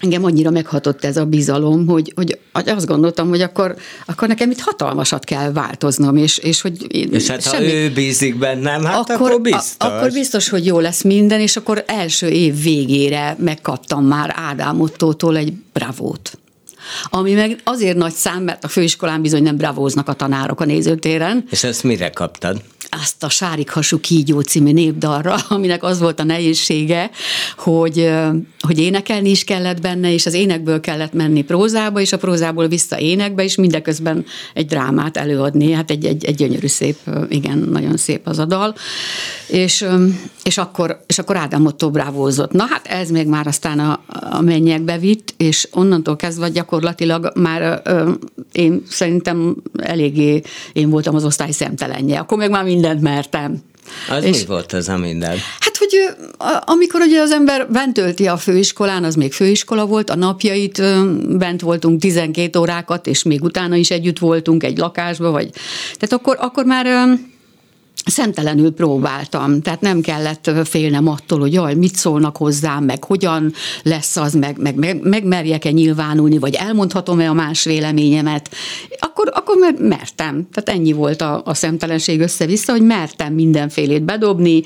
[0.00, 3.76] engem annyira meghatott ez a bizalom, hogy, hogy azt gondoltam, hogy akkor,
[4.06, 7.66] akkor nekem itt hatalmasat kell változnom, és, és hogy én És hát semmi...
[7.66, 9.74] ha ő bízik bennem, hát akkor, akkor biztos.
[9.78, 14.80] A, akkor biztos, hogy jó lesz minden, és akkor első év végére megkaptam már Ádám
[14.80, 16.38] Ottótól egy bravót
[17.10, 21.44] ami meg azért nagy szám, mert a főiskolán bizony nem bravóznak a tanárok a nézőtéren.
[21.50, 22.62] És ezt mire kaptad?
[22.90, 27.10] Azt a Sárik Hasú Kígyó című népdalra, aminek az volt a nehézsége,
[27.56, 28.10] hogy,
[28.60, 32.98] hogy énekelni is kellett benne, és az énekből kellett menni prózába, és a prózából vissza
[32.98, 34.24] énekbe, és mindeközben
[34.54, 35.72] egy drámát előadni.
[35.72, 36.96] Hát egy, egy, egy gyönyörű szép,
[37.28, 38.74] igen, nagyon szép az a dal.
[39.48, 39.86] És,
[40.42, 42.52] és, akkor, és akkor Ádám Otto brávózott.
[42.52, 47.82] Na hát ez még már aztán a, a mennyekbe vitt, és onnantól kezdve gyakorlatilag már
[48.52, 52.18] én szerintem eléggé én voltam az osztály szemtelenje.
[52.18, 53.62] Akkor meg már mindent mertem.
[54.10, 55.36] Az és, mi volt az a minden?
[55.60, 56.16] Hát, hogy
[56.64, 60.82] amikor ugye az ember bent tölti a főiskolán, az még főiskola volt, a napjait
[61.38, 65.50] bent voltunk 12 órákat, és még utána is együtt voltunk egy lakásba, vagy
[65.94, 67.16] tehát akkor, akkor már
[68.06, 73.52] szemtelenül próbáltam, tehát nem kellett félnem attól, hogy jaj, mit szólnak hozzám, meg hogyan
[73.82, 78.50] lesz az, meg, meg, meg, meg merjek-e nyilvánulni, vagy elmondhatom-e a más véleményemet.
[79.56, 80.48] Akkor, akkor mertem.
[80.52, 84.62] Tehát ennyi volt a, a szemtelenség össze-vissza, hogy mertem mindenfélét bedobni,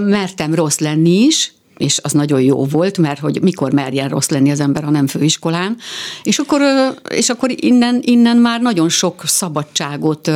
[0.00, 4.50] mertem rossz lenni is, és az nagyon jó volt, mert hogy mikor merjen rossz lenni
[4.50, 5.76] az ember, ha nem főiskolán.
[6.22, 6.60] És akkor,
[7.08, 10.30] és akkor innen, innen már nagyon sok szabadságot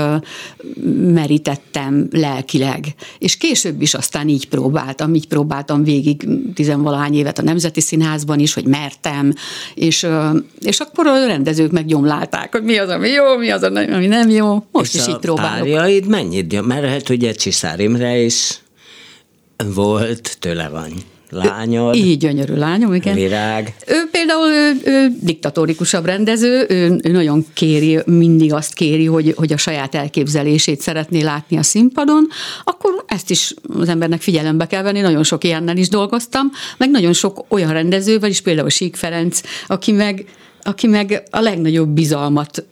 [1.01, 2.85] merítettem lelkileg.
[3.19, 8.55] És később is aztán így próbáltam, így próbáltam végig tizenvalahány évet a Nemzeti Színházban is,
[8.55, 9.33] hogy mertem,
[9.75, 10.07] és,
[10.61, 14.65] és akkor a rendezők meggyomlálták, hogy mi az, ami jó, mi az, ami nem jó.
[14.73, 15.69] Most és is így próbálok.
[15.69, 16.67] Párjaid mennyit?
[16.67, 18.61] Mert hát ugye Csiszár Imre is
[19.75, 20.89] volt, tőle van
[21.31, 21.95] lányod.
[21.95, 23.15] Így gyönyörű lányom, igen.
[23.15, 23.75] Virág.
[23.87, 29.53] Ő például ő, ő diktatórikusabb rendező, ő, ő nagyon kéri, mindig azt kéri, hogy, hogy
[29.53, 32.29] a saját elképzelését szeretné látni a színpadon,
[32.65, 37.13] akkor ezt is az embernek figyelembe kell venni, nagyon sok ilyennel is dolgoztam, meg nagyon
[37.13, 40.25] sok olyan rendezővel is, például Sík Ferenc, aki meg
[40.63, 42.65] aki meg a legnagyobb bizalmat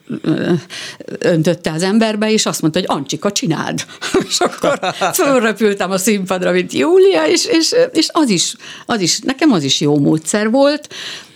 [1.18, 3.84] öntötte az emberbe, és azt mondta, hogy Ancsika, csináld.
[4.28, 4.78] és akkor
[5.12, 8.54] fölrepültem a színpadra, mint Júlia, és, és, és az, is,
[8.86, 10.88] az is, nekem az is jó módszer volt,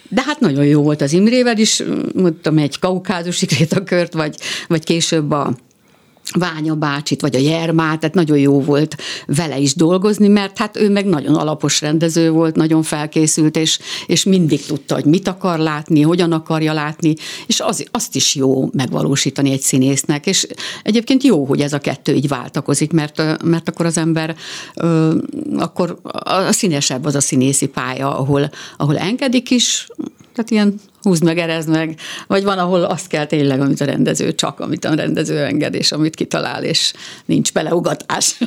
[0.08, 1.82] de hát nagyon jó volt az Imrével is,
[2.14, 4.36] mondtam, egy kaukázusi krétakört, vagy,
[4.68, 5.54] vagy később a
[6.38, 10.90] Ványa bácsit, vagy a Jermát, tehát nagyon jó volt vele is dolgozni, mert hát ő
[10.90, 16.00] meg nagyon alapos rendező volt, nagyon felkészült, és, és mindig tudta, hogy mit akar látni,
[16.00, 17.14] hogyan akarja látni,
[17.46, 20.46] és az, azt is jó megvalósítani egy színésznek, és
[20.82, 24.36] egyébként jó, hogy ez a kettő így váltakozik, mert, mert akkor az ember,
[25.56, 29.86] akkor a színesebb az a színészi pálya, ahol, ahol engedik is,
[30.34, 34.34] tehát ilyen húzd meg, erezd meg, vagy van, ahol azt kell tényleg, amit a rendező,
[34.34, 36.92] csak amit a rendező enged, és amit kitalál, és
[37.24, 38.38] nincs beleugatás.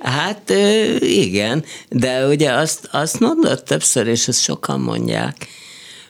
[0.00, 0.52] Hát
[1.00, 5.48] igen, de ugye azt, azt mondod többször, és ezt sokan mondják,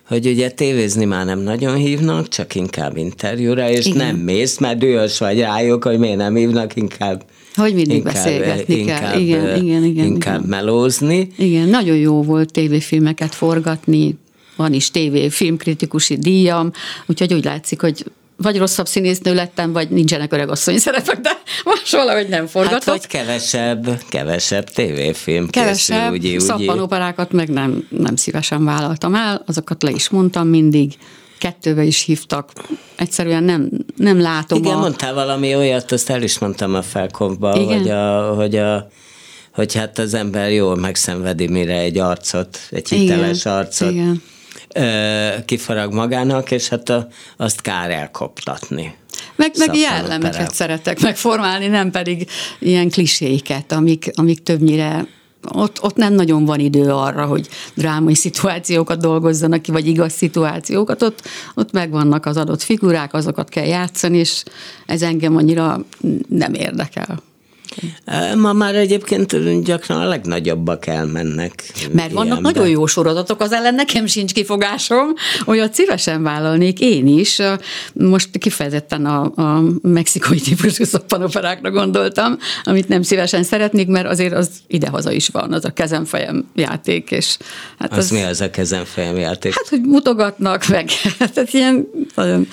[0.07, 4.07] hogy ugye tévézni már nem nagyon hívnak, csak inkább interjúra, és igen.
[4.07, 7.25] nem mész, mert dühös vagy rájuk, hogy miért nem hívnak, inkább
[7.55, 9.21] hogy mindig inkább, beszélgetni inkább, kell.
[9.21, 10.05] Igen, igen, igen.
[10.05, 10.49] Inkább igen.
[10.49, 11.29] melózni.
[11.37, 14.19] Igen, nagyon jó volt tévéfilmeket forgatni,
[14.59, 16.73] van is TV filmkritikusi díjam,
[17.07, 18.05] úgyhogy úgy látszik, hogy
[18.43, 21.31] vagy rosszabb színésznő lettem, vagy nincsenek asszony szerepek, de
[21.65, 22.85] most valahogy nem forgatok.
[22.85, 29.43] Hát, vagy kevesebb, kevesebb tévéfilm Kevesebb, készül, úgy, szappanoperákat meg nem, nem szívesen vállaltam el,
[29.47, 30.95] azokat le is mondtam mindig,
[31.39, 32.51] kettőbe is hívtak.
[32.97, 34.79] Egyszerűen nem, nem látom Igen, a...
[34.79, 38.89] mondtál valami olyat, azt el is mondtam a felkovba, hogy a, hogy a
[39.53, 43.91] hogy hát az ember jól megszenvedi, mire egy arcot, egy hiteles Igen, arcot.
[43.91, 44.23] Igen
[45.45, 48.95] kifarag magának, és hát a, azt kár elkoptatni.
[49.37, 55.07] Meg, meg jellemeket szeretek megformálni, nem pedig ilyen kliséket, amik, amik többnyire
[55.53, 61.03] ott, ott nem nagyon van idő arra, hogy drámai szituációkat dolgozzanak ki, vagy igaz szituációkat,
[61.03, 61.23] ott,
[61.55, 64.43] ott megvannak az adott figurák, azokat kell játszani, és
[64.87, 65.85] ez engem annyira
[66.29, 67.23] nem érdekel.
[68.37, 71.73] Ma már egyébként gyakran a legnagyobbak elmennek.
[71.93, 72.51] Mert vannak ilyenbe.
[72.51, 75.15] nagyon jó sorozatok, az ellen nekem sincs kifogásom,
[75.47, 77.43] olyat szívesen vállalnék én is.
[77.93, 84.51] Most kifejezetten a, a mexikai típusú szoppanoperákra gondoltam, amit nem szívesen szeretnék, mert azért az
[84.67, 87.11] idehaza is van, az a kezemfejem játék.
[87.11, 87.37] És
[87.79, 89.55] hát az, az mi az a kezemfejem játék?
[89.55, 90.91] Hát, hogy mutogatnak meg,
[91.35, 92.49] tehát ilyen nagyon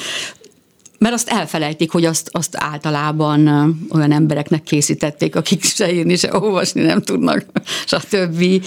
[0.97, 3.47] mert azt elfelejtik, hogy azt, azt általában
[3.89, 7.45] olyan embereknek készítették, akik se írni, se olvasni nem tudnak,
[7.85, 8.65] stb.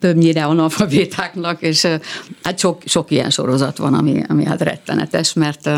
[0.00, 1.86] Többnyire analfabétáknak, és
[2.42, 5.70] hát sok, sok ilyen sorozat van, ami, ami hát rettenetes, mert,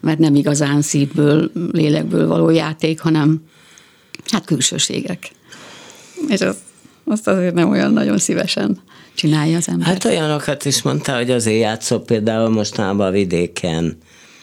[0.00, 3.42] mert nem igazán szívből, lélekből való játék, hanem
[4.30, 5.30] hát külsőségek.
[6.28, 6.56] És az
[7.04, 8.80] azt azért nem olyan nagyon szívesen
[9.14, 9.86] csinálja az ember.
[9.86, 13.98] Hát olyanokat is mondta, hogy az játszó például mostanában a vidéken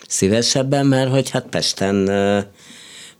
[0.08, 1.96] szívesebben, mert hogy hát Pesten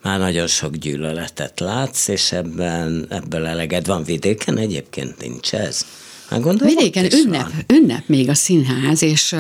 [0.04, 5.86] már nagyon sok gyűlöletet látsz, és ebben, ebből eleged van vidéken, egyébként nincs ez.
[6.30, 7.78] Hát gondolom, vidéken ünnep, van.
[7.78, 9.36] ünnep még a színház, és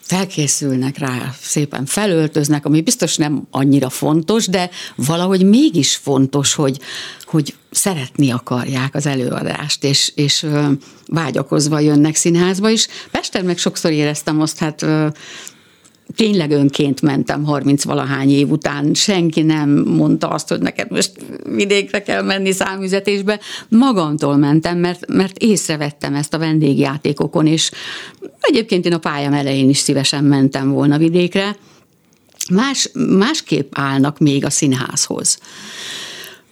[0.00, 6.78] felkészülnek rá, szépen felöltöznek, ami biztos nem annyira fontos, de valahogy mégis fontos, hogy,
[7.24, 10.46] hogy szeretni akarják az előadást, és, és
[11.06, 12.86] vágyakozva jönnek színházba is.
[13.10, 14.86] Pesten meg sokszor éreztem azt, hát
[16.16, 21.12] tényleg önként mentem 30 valahány év után, senki nem mondta azt, hogy neked most
[21.44, 23.40] vidékre kell menni számüzetésbe.
[23.68, 27.70] Magamtól mentem, mert, mert észrevettem ezt a vendégjátékokon, és
[28.40, 31.56] egyébként én a pályám elején is szívesen mentem volna vidékre.
[32.50, 35.38] Más, másképp állnak még a színházhoz.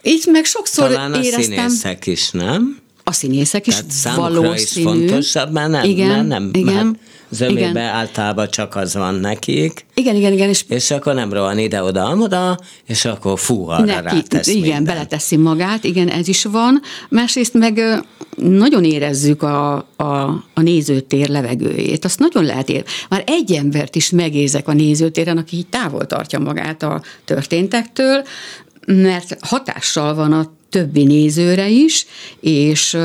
[0.03, 1.41] Így meg sokszor Talán a éreztem...
[1.41, 2.77] színészek is, nem?
[3.03, 4.55] A színészek is Tehát valószínű.
[4.61, 6.73] is fontosabb, mert nem, igen, mert nem, igen.
[6.73, 6.97] Mert
[7.31, 7.77] zömébe igen.
[7.77, 9.85] általában csak az van nekik.
[9.93, 10.49] Igen, igen, igen.
[10.49, 14.83] És, és akkor nem rohan ide-oda, oda, és akkor fú, arra neki, rátesz Igen, minden.
[14.83, 16.81] beleteszi magát, igen, ez is van.
[17.09, 18.03] Másrészt meg
[18.35, 22.05] nagyon érezzük a, a, a nézőtér levegőjét.
[22.05, 22.83] Azt nagyon lehet ér.
[23.09, 28.23] Már egy embert is megérzek a nézőtéren, aki így távol tartja magát a történtektől,
[28.85, 32.05] mert hatással van a többi nézőre is,
[32.39, 32.97] és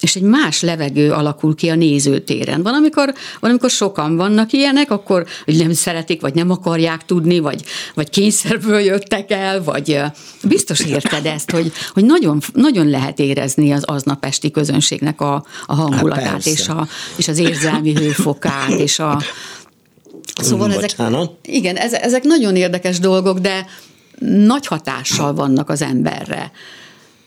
[0.00, 2.62] és egy más levegő alakul ki a nézőtéren.
[2.62, 7.38] Van, amikor, van, amikor sokan vannak ilyenek, akkor hogy nem szeretik, vagy nem akarják tudni,
[7.38, 7.62] vagy,
[7.94, 10.00] vagy kényszerből jöttek el, vagy
[10.42, 15.74] biztos érted ezt, hogy, hogy nagyon, nagyon lehet érezni az aznap esti közönségnek a, a
[15.74, 19.22] hangulatát, hát és, a, és az érzelmi hőfokát, és a,
[20.42, 20.94] Szóval ezek,
[21.42, 23.66] igen, ezek nagyon érdekes dolgok, de
[24.18, 26.50] nagy hatással vannak az emberre.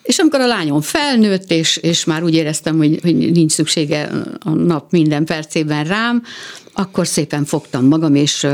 [0.02, 4.10] És amikor a lányom felnőtt, és, és már úgy éreztem, hogy, hogy nincs szüksége
[4.40, 6.24] a nap minden percében rám,
[6.74, 8.48] akkor szépen fogtam magam, és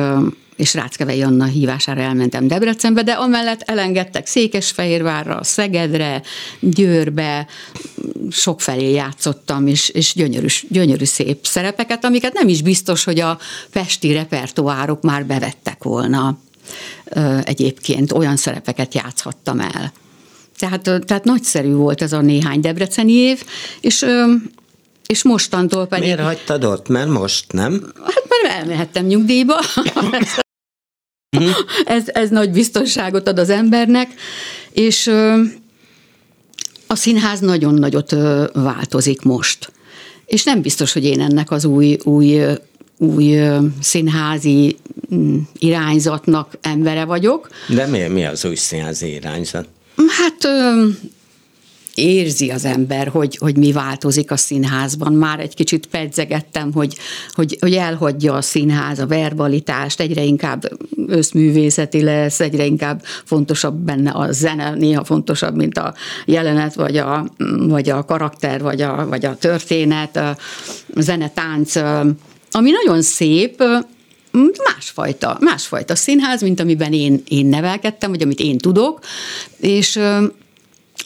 [0.55, 6.21] és Ráckevei Anna hívására elmentem Debrecenbe, de amellett elengedtek Székesfehérvárra, Szegedre,
[6.59, 7.47] Győrbe,
[8.29, 13.39] sokfelé játszottam, és, és gyönyörű, gyönyörű szép szerepeket, amiket nem is biztos, hogy a
[13.71, 16.37] pesti repertoárok már bevettek volna
[17.43, 19.91] egyébként, olyan szerepeket játszhattam el.
[20.57, 23.43] Tehát, tehát nagyszerű volt ez a néhány debreceni év,
[23.81, 24.05] és
[25.05, 26.05] és mostantól pedig...
[26.05, 26.87] Miért hagytad ott?
[26.87, 27.93] Mert most nem?
[28.03, 29.59] Hát mert elmehettem nyugdíjba.
[31.85, 34.13] ez, ez nagy biztonságot ad az embernek,
[34.71, 35.07] és
[36.87, 38.15] a színház nagyon nagyot
[38.53, 39.71] változik most.
[40.25, 42.41] És nem biztos, hogy én ennek az új, új,
[42.97, 43.39] új
[43.81, 44.77] színházi
[45.15, 47.49] mm, irányzatnak embere vagyok.
[47.67, 49.67] De mi, mi az új színházi irányzat?
[49.95, 50.47] Hát
[51.95, 55.13] érzi az ember, hogy, hogy mi változik a színházban.
[55.13, 56.97] Már egy kicsit pedzegettem, hogy,
[57.31, 60.63] hogy, hogy elhagyja a színház a verbalitást, egyre inkább
[61.07, 65.93] összművészeti lesz, egyre inkább fontosabb benne a zene, néha fontosabb, mint a
[66.25, 67.27] jelenet, vagy a,
[67.57, 70.37] vagy a karakter, vagy a, vagy a történet, a
[70.95, 71.75] zene, tánc,
[72.55, 73.63] ami nagyon szép,
[74.73, 78.99] másfajta, másfajta színház, mint amiben én, én nevelkedtem, vagy amit én tudok,
[79.59, 79.99] és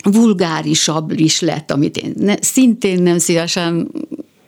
[0.02, 3.92] vulgárisabb is lett, amit én ne, szintén nem szívesen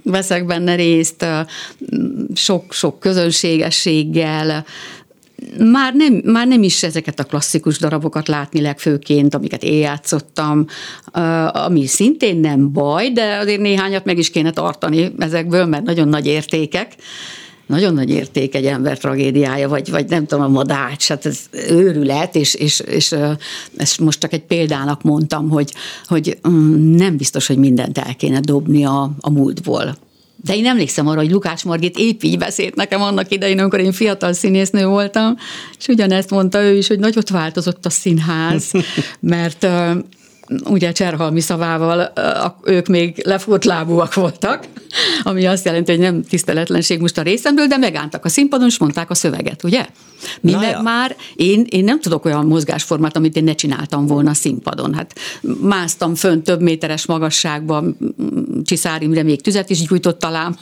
[0.03, 1.25] veszek benne részt,
[2.33, 4.65] sok-sok közönségességgel,
[5.71, 10.65] már nem, már nem is ezeket a klasszikus darabokat látni legfőként, amiket én játszottam,
[11.51, 16.25] ami szintén nem baj, de azért néhányat meg is kéne tartani ezekből, mert nagyon nagy
[16.25, 16.95] értékek
[17.71, 21.39] nagyon nagy érték egy ember tragédiája, vagy, vagy nem tudom, a madács, hát ez
[21.69, 23.15] őrület, és, és, és
[23.77, 25.73] ezt most csak egy példának mondtam, hogy,
[26.05, 29.97] hogy mm, nem biztos, hogy mindent el kéne dobni a, a múltból.
[30.43, 33.91] De én emlékszem arra, hogy Lukács Margit épp így beszélt nekem annak idején, amikor én
[33.91, 35.35] fiatal színésznő voltam,
[35.79, 38.71] és ugyanezt mondta ő is, hogy nagyot változott a színház,
[39.19, 39.67] mert
[40.65, 42.13] ugye Cserhalmi szavával
[42.63, 44.67] ők még lefut lábúak voltak,
[45.23, 49.09] ami azt jelenti, hogy nem tiszteletlenség most a részemről, de megálltak a színpadon, és mondták
[49.09, 49.85] a szöveget, ugye?
[50.41, 50.81] Mi meg ja.
[50.81, 54.93] már, én, én nem tudok olyan mozgásformát, amit én ne csináltam volna a színpadon.
[54.93, 55.15] Hát
[55.61, 57.97] másztam fönn több méteres magasságban,
[58.63, 60.57] Csiszár Imre még tüzet is gyújtott talán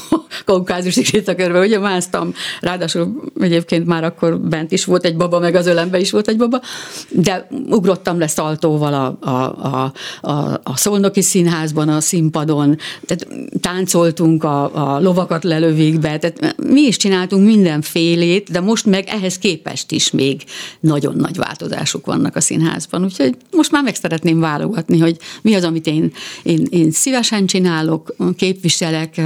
[0.44, 5.66] kaukázusi sétakörbe, ugye másztam, ráadásul egyébként már akkor bent is volt egy baba, meg az
[5.66, 6.60] ölembe is volt egy baba,
[7.08, 13.26] de ugrottam le szaltóval a, a, a, a, a Szolnoki Színházban, a színpadon, tehát
[13.60, 19.38] táncoltunk, a, a lovakat lelövik be, tehát mi is csináltunk mindenfélét, de most meg ehhez
[19.38, 20.42] képest is még
[20.80, 25.64] nagyon nagy változások vannak a színházban, úgyhogy most már meg szeretném válogatni, hogy mi az,
[25.64, 26.12] amit én,
[26.42, 29.20] én, én szívesen csinálok, képviselek,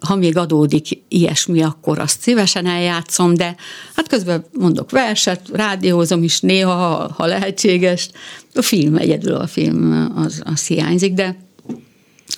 [0.00, 3.56] ha még adódik ilyesmi, akkor azt szívesen eljátszom, de
[3.96, 8.10] hát közben mondok verset, rádiózom is néha, ha, ha lehetséges.
[8.54, 11.36] A film egyedül a film az, az hiányzik, de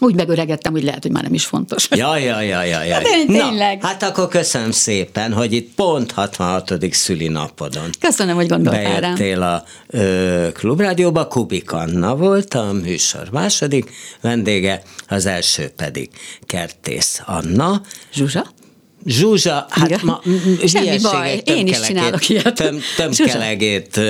[0.04, 1.88] úgy megöregettem, hogy lehet, hogy már nem is fontos.
[1.90, 2.82] Ja, ja, ja, ja.
[2.82, 2.94] ja.
[2.94, 3.80] Hát, tényleg.
[3.80, 6.72] Na, hát akkor köszönöm szépen, hogy itt pont 66.
[6.90, 7.90] szülinapodon.
[8.00, 9.42] Köszönöm, hogy gondoltál rám.
[9.42, 13.90] a ö, Klubrádióba, Kubik Anna volt a műsor második
[14.20, 16.10] vendége, az első pedig
[16.46, 17.80] Kertész Anna.
[18.12, 18.46] Zsuzsa?
[19.06, 20.00] Zsuzsa, hát Igen.
[20.02, 20.20] ma
[20.66, 22.54] Semmi baj, én is csinálok ilyet.
[22.54, 24.00] Töm, tömkelegét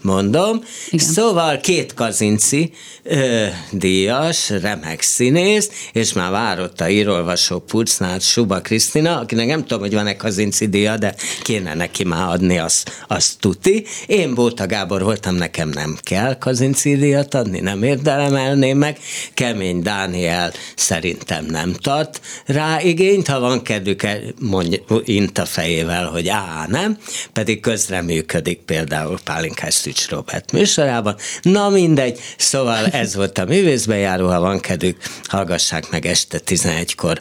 [0.00, 0.64] mondom.
[0.90, 1.06] Igen.
[1.06, 2.72] Szóval két kazinci
[3.02, 9.80] ö, díjas, remek színész, és már várott a írolvasó pucnál Suba Krisztina, akinek nem tudom,
[9.80, 13.84] hogy van-e kazinci díja, de kéne neki már adni, azt, azt tuti.
[14.06, 18.98] Én Bóta Gábor voltam, nekem nem kell kazinci díjat adni, nem érdelemelném meg.
[19.34, 24.02] Kemény Dániel szerintem nem tart rá igényt, ha van kedvük
[24.40, 26.98] mondja, int a fejével, hogy á, nem,
[27.32, 31.16] pedig közreműködik például Pálinkás Szücs Robert műsorában.
[31.42, 37.18] Na mindegy, szóval ez volt a művészbejáró, ha van kedvük, hallgassák meg este 11-kor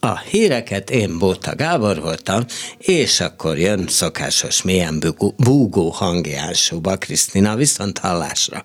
[0.00, 2.44] a híreket én Bóta Gábor voltam,
[2.78, 8.64] és akkor jön szokásos mélyen búgó hangján Suba Krisztina, viszont hallásra.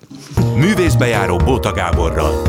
[0.54, 2.42] Művészbejáró Bóta Gáborral.